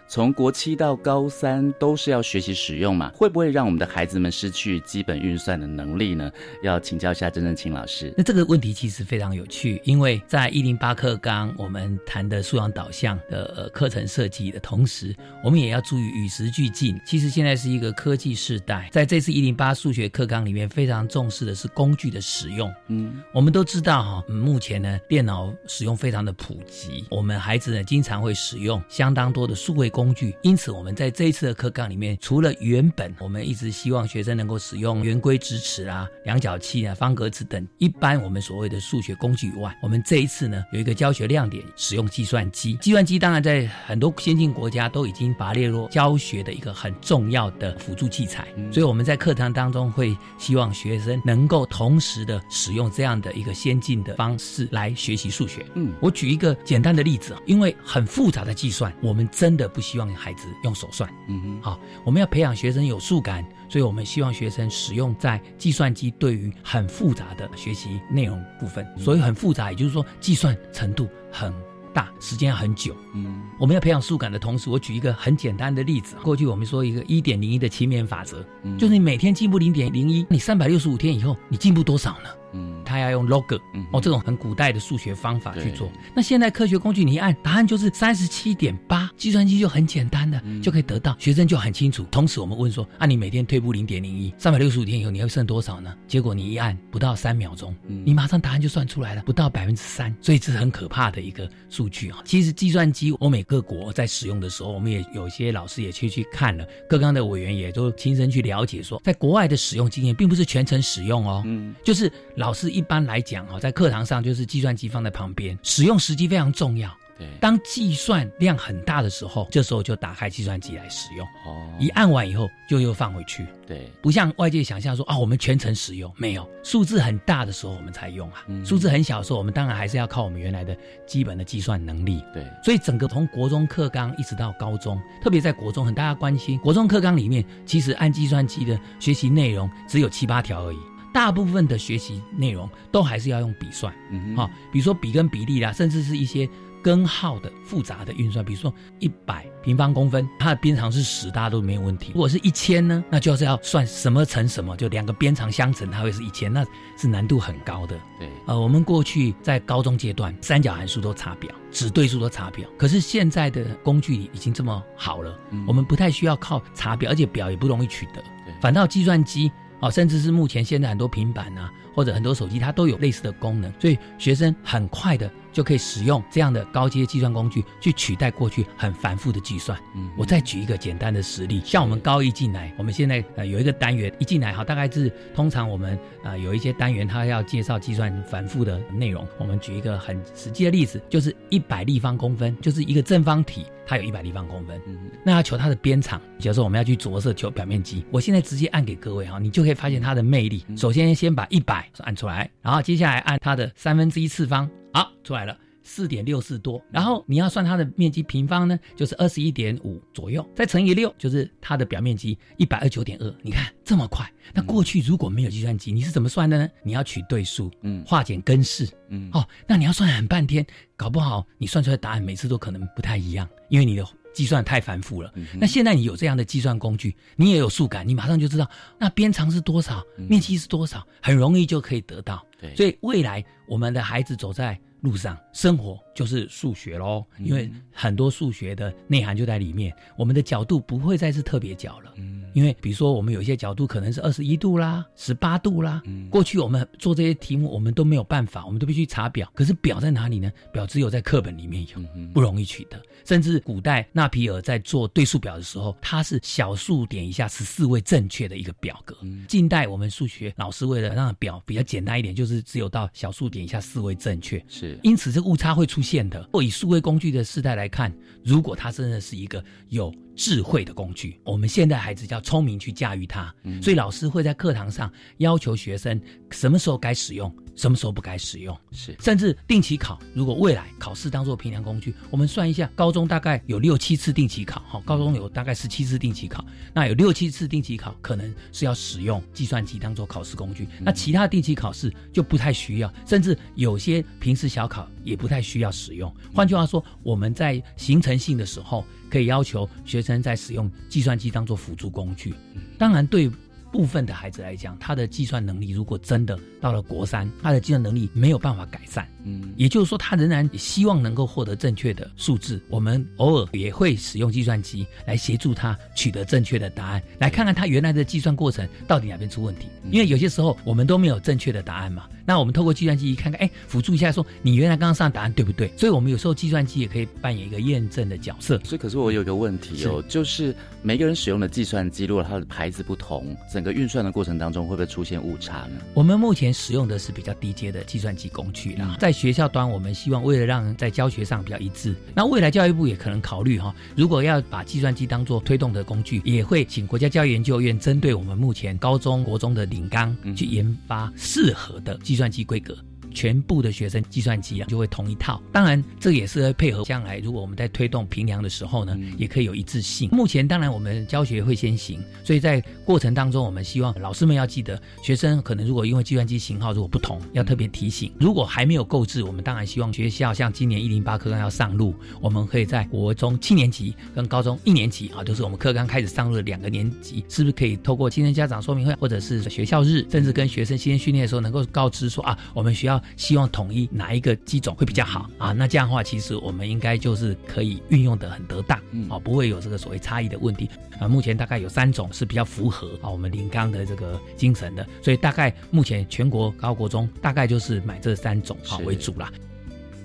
[0.10, 6.32] 从国七到高三都是要学习使用嘛，会不会让我们的孩子们失去基本运算的能力呢？
[6.64, 8.14] 要请教一下郑正清老师。
[8.16, 16.98] 那这个问题其实非常有趣，因为在一零八课纲我们谈的素养导向的呃课程设计的同时，我们也要注意与时俱进。
[17.06, 22.74] 其实现在是一个科技时代，在这次一零八数学课纲里面，非常重视的是工具的使用。
[22.88, 29.92] 嗯，我们都知道哈，目前呢电脑使用非常的普及，我们孩子呢经常会使用相当多的数位。
[29.98, 42.76] 工具，因此我们在这一次的课纲里面，除了原本我们一直希望学生能够使用圆规直尺啊、量角器啊、方格子等一般我们所谓的数学工具以外，我们这一次呢有一个教学亮点，使用计算机。
[42.76, 55.66] 计算机当然在很多先进国家都已经把它列入教学的一个很重要的辅助器材，所以我们在课堂当中会希望学生能够同时的使用这样的一个先进的方式来学习数学。
[55.74, 59.87] 嗯，我举一个简单的例子啊，因为很复杂的计算，我们真的不。
[59.88, 71.54] 希望孩子用手算，嗯哼，好，我们要培养学生有数感，所以我们希望学生使用在计算机对于很复杂的学习内容部分，所以很复杂，也就是说计算程度很
[71.94, 78.78] 大，时间很久，嗯，我们要培养数感的同时，我举一个很简单的例子，过去我们说一个一点零一的勤勉法则，嗯。
[78.78, 82.30] 就是你每天进步零点零一，你三百六十五天以后，你进步多少呢？
[82.54, 83.60] 嗯，他要用 log，
[83.92, 85.90] 哦，这种很古代的数学方法去做。
[86.16, 92.04] 那现在科学工具你一按，答案就是三十七点八，计算机就很简单的就可以得到，学生就很清楚。
[92.10, 95.94] 同时我们问说，啊，你每天退步零点零一，三百六十五天以后你会剩多少呢？
[96.08, 100.16] 结果你一按，不到三秒钟，你马上答案就算出来了，不到百分之三。
[100.22, 102.20] 所以这是很可怕的一个数据啊。
[102.26, 112.12] 其实计算机欧美各国在使用的时候，我们也有些老师也去去看了，各纲的委员也都亲身去了解，说在国外的使用经验并不是全程使用哦，嗯，就是。
[112.36, 116.96] 老师一般来讲哈，在课堂上就是计算机放在旁边，使用时机非常重要。
[117.20, 121.26] 对，当计算量很大的时候，这时候就打开计算机来使用。
[121.48, 123.44] 哦，一按完以后就又放回去。
[123.66, 128.46] 对，不像外界想象说啊，我们全程使用没有，数字很大的时候我们才用啊。
[128.64, 130.78] 数字很小的时候，我们当然还是要靠我们原来的
[131.08, 132.24] 基本的计算能力。
[132.32, 140.78] 对，所以整个从国中课纲一直到高中，特别在国中，很大家关心国中课纲里面，其实按计算机的学习内容只有七八条而已。
[141.18, 146.48] 大部分的学习内容都还是要用笔算，嗯哈，比如说比跟比例啦，甚至是一些
[146.80, 152.12] 根号的复杂的运算，比如说一百平方公分，它的边长是十，大家都没有问题。
[152.14, 156.64] 如果是一千呢，那就是要算什么乘什么，就两个边长相乘，它会是一千，那
[156.96, 158.00] 是难度很高的。
[158.20, 168.24] 对，呃，我们过去在高中阶段，三角函数都查表，指对数都查表，可是现在的工具已经这么好了，我们不太需要靠查表，而且表也不容易取得，
[168.62, 169.52] 反倒计算机。
[169.80, 179.76] 哦，甚至是目前现在很多平板啊，或者很多手机，它都有类似的功能，所以学生很快的就可以使用这样的高阶计算工具去取代过去很繁复的计算。
[179.96, 193.66] 嗯，我再举一个简单的实例，像我们高一进来，我们现在呃有一个单元一进来，哈，大概是通常我们呃有一些单元它要介绍计算繁复的内容，我们举一个很实际的例子，就是一百立方公分，就是一个正方体。
[193.90, 194.80] 它有一百立方公分，
[195.26, 196.20] 那要求它的边长。
[196.38, 200.66] 假如说我们要去着色求表面积，我现在直接按给各位哈，你就可以发现它的魅力。
[200.76, 205.58] 首先先把一百按出来，然后接下来按它的三分之一次方，好出来了。
[205.90, 213.36] 四点六四多，然后你要算它的面积平方呢，就是二十一点五左右，再乘以六，就是它的表面积一百二九点二。
[213.42, 216.70] 你看这么快，那过去如果没有计算机，你是怎么算的呢？
[216.84, 220.66] 你要取对数，嗯，化简根式，嗯，哦，那你要算很半天，
[220.98, 225.32] 搞不好你算出来的答案每次都可能不太一样，因为你的计算太繁复了。
[225.58, 228.70] 那现在你有这样的计算工具，你也有数感，你马上就知道
[229.00, 232.46] 那边长是多少，面积是多少，很容易就可以得到。
[232.60, 234.78] 对，所以未来我们的孩子走在。
[235.02, 239.96] 路上生活就是数学喽，因为很多数学的内涵就在里面。
[240.18, 246.02] 我们的角度不会再是特别角了，嗯，因为比如说我们有一些角度可能是二十一度啦、十八度啦。
[246.28, 249.48] 过去我们做这些题目，我们都没有办法，我们都必须查表。
[249.54, 250.52] 可是表在哪里呢？
[250.74, 252.02] 表只有在课本里面有，
[252.34, 253.00] 不容易取得。
[253.26, 259.16] 甚至古代纳皮尔在做对数表的时候，它是小数点以下十四位正确的一个表格。
[259.48, 264.60] 近代我们数学老师为了让表比较简单一点，就是只有到小数点以下四位正确。
[264.68, 265.00] 是。
[265.04, 266.50] 因此，这个误差会出现的。
[266.52, 268.12] 或以数位工具的时代来看，
[268.44, 273.54] 如果它真的是一个有智慧的工具，我们现在孩子叫聪明去驾驭它。
[273.82, 276.22] 所以老师会在课堂上要求学生
[276.52, 280.20] 什么时候该使用，什么时候不该使用，是甚至定期考。
[280.34, 296.34] 如果未来考试当做评量工具，我们算一下，高中大概有六七次定期考，哈，高中有大概十七次定期考，那有六七次定期考可能是要使用计算机当做考试工具，那其他定期考试就不太需要，甚至有些平时小考也不太需要使用。
[296.54, 302.56] 换句话说，我们在形成性的时候，可以要求学生在使用计算机当做辅助工具。
[302.98, 303.52] 当然，对
[303.92, 312.82] 部分的孩子来讲，他的计算能力如果真的到了国三，他的计算能力没有办法改善，嗯，也就是说，他仍然希望能够获得正确的数字。
[312.90, 319.88] 我们偶尔也会使用计算机来协助他取得正确的答案，来看看他原来的计算过程到底哪边出问题。
[320.12, 325.92] 因为有些时候我们都没有正确的答案嘛，那我们透过计算机一看看，哎，辅助一下，说你原来刚刚上的答案对不对？
[325.98, 328.80] 所以我们有时候计算机也可以扮演一个验证的角色。
[328.84, 336.02] 所以，可是我有一个问题哦，就是每个人使用的计算机，如果它的牌子不同，整个运算的过程当中会不会出现误差呢？
[336.16, 352.98] 我们目前使用的是比较低阶的计算机工具啦，在学校端，我们希望为了让在教学上比较一致，那未来教育部也可能考虑哈，如果要把计算机当做推动的工具，也会请国家教育研究院针对我们目前高中国中的领纲去研发适合的计算机规格。
[353.38, 360.28] 全部的学生计算机啊就会同一套，当然这也是配合将来如果我们在推动评量的时候呢，也可以有一致性。
[360.32, 368.32] 目前当然我们教学会先行，所以在过程当中，我们希望老师们要记得，学生可能如果因为计算机型号如果不同，要特别提醒。
[368.40, 383.22] 如果还没有购置，我们当然希望学校像今年一零八课纲要上路，我们可以在国中七年级跟高中一年级啊，就是我们课纲开始上路的两个年级，是不是可以透过今天家长说明会或者是学校日，甚至跟学生新生训练的时候，能够告知说啊，我们学校。
[383.36, 385.72] 希望统一哪一个机种会比较好啊？
[385.72, 388.98] 那这样的话，其实我们应该就是可以运用的很得当，
[389.30, 391.28] 啊，不会有这个所谓差异的问题啊。
[391.28, 399.52] 目前大概有三种是比较符合啊我们林刚的这个精神的，所以大概目前全国高国中大概就是买这三种啊为主啦。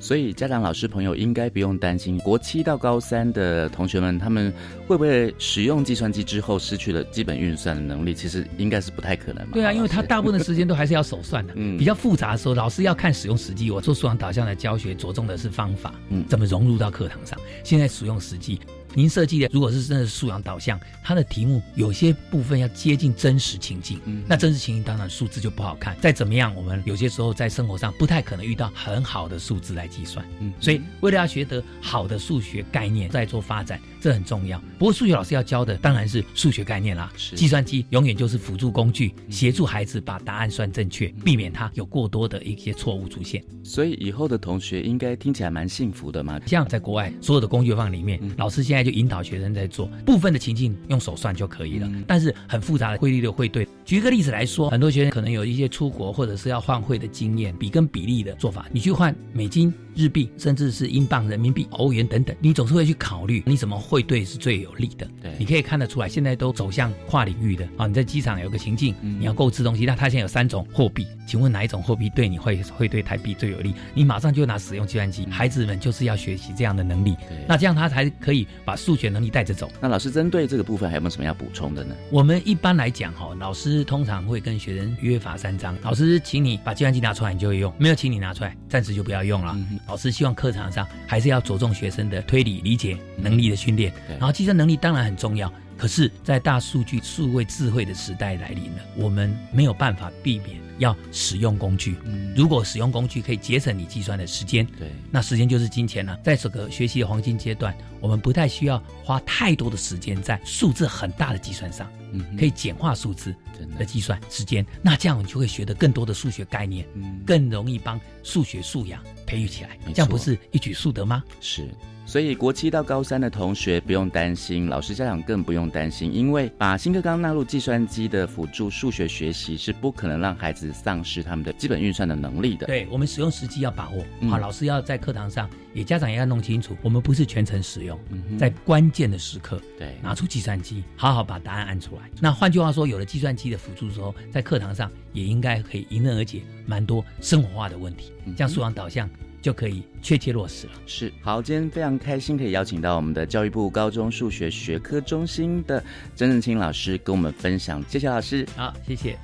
[0.02, 4.52] 所以家长、老师、朋友应该不用担心，国七到高三的同学们，他们
[4.88, 8.12] 会不会使用计算机之后失去了基本运算的能力？
[8.12, 9.46] 其实应该是不太可能。
[9.52, 13.70] 对啊，因为他大部分的时间都还是要手算的， 嗯，比较复杂的时候，老师要看使用实际。
[13.70, 17.38] 我做素养导向的教学，着重的是方法，嗯，怎么融入到课堂上。
[17.62, 18.58] 现在使用实际。
[18.94, 25.96] 您设计的如果是真的是素养导向，它的题目有些部分要接近真实情境，嗯，那真实情境当然数字就不好看。
[26.00, 34.58] 再怎么样，我们有些时候在生活上不太可能遇到很好的数字来计算，嗯，所以为了要学得好的数学概念，再做发展，这很重要。
[34.78, 43.42] 不过数学老师要教的当然是数学概念啦，计算机永远就是辅助工具，协助孩子把答案算正确，避免他有过多的一些错误出现。
[43.62, 46.38] 所以以后的同学应该听起来蛮幸福的嘛。
[46.46, 53.66] 像在国外，所有的工具放里面，老师现在就引导学生在做部分的情境用手算就可以了，但是很复杂的汇率的汇兑。
[53.84, 65.06] 举一个例子来说，很多学生可能有一些出国或者是要换汇的经验，比跟比例的做法，你去换美金、日币，甚至是英镑、人民币、欧元等等，你总是会去考虑你怎么汇兑是最有利的。
[65.20, 67.86] 对，你可以看得出来，现在都走向跨领域的啊。
[67.86, 73.74] 你在机场有个情境，你要购置东西，那它现在有三种货币，请问哪一种货币对你会会对台币最有利？
[73.94, 77.14] 你马上就拿使用计算机，孩子们就是要学习这样的能力。
[77.46, 79.70] 那这样他才可以把数学能力带着走。
[79.80, 81.94] 那老师针对这个部分还有没有什么要补充的呢？
[82.10, 83.82] 我们一般来讲哈，老师。
[83.92, 89.54] 通常会跟学生约法三章，老师请你把计算机拿出来，你就会用；没有请你拿出来，暂时就不要用了。
[89.86, 95.52] 老师希望课堂上还是要着重学生的推理理解能力的训练，然后计算能力当然很重要。
[95.82, 101.96] 可是，在大数据、数位智慧的时代来临了，我们没有办法避免要使用工具。
[102.36, 106.16] 如果使用工具可以节省你计算的时间，对，那时间就是金钱了。
[106.22, 111.90] 在这个学习的黄金阶段，我们不太需要花太多的时间在数字很大的计算上，
[112.38, 113.34] 可以简化数字
[113.76, 114.64] 的计算时间。
[114.82, 116.86] 那这样你就会学得更多的数学概念，
[117.26, 119.76] 更容易帮数学素养培育起来。
[119.92, 121.24] 这样不是一举数得吗？
[121.40, 121.68] 是。
[122.04, 132.66] 所以国七到高三的同学不用担心，老师家长更不用担心，因为把新课纲纳入计算机的辅助数学学习，是不可能让孩子丧失他们的基本运算的能力的。
[132.66, 137.98] 对我们使用时机要把握，好，老师要在课堂上，也家长也要弄清楚，我们不是全程使用，
[138.38, 142.02] 在关键的时刻，对，拿出计算机，好好把答案按出来。
[142.20, 149.08] 那换句话说，有了计算机的辅助之后，在课堂上也应该可以迎刃而解蛮多生活化的问题，像素养导向。
[149.42, 150.72] 就可以确切落实了。
[150.86, 155.82] 是，好，今天非常开心可以邀请到我们的教育部高中数学学科中心的
[156.14, 157.84] 曾正清老师跟我们分享。
[157.88, 159.18] 谢谢老师，好，谢谢。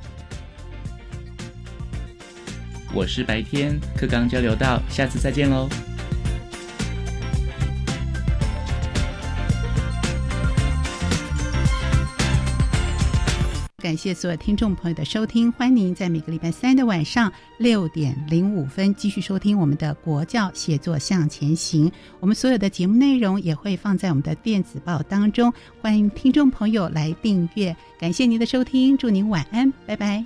[2.93, 5.69] 我是白天课纲交流到，下次再见喽。
[13.89, 21.91] 感谢所有听众朋友的收听，欢迎您在每个礼拜三的晚上六点零五分继续收听我们的国教写作向前行。
[22.21, 27.75] 我们所有的节目内容也会放在我们的电子报当中，欢迎听众朋友来订阅。
[27.99, 30.23] 感谢您的收听，祝您晚安，拜拜。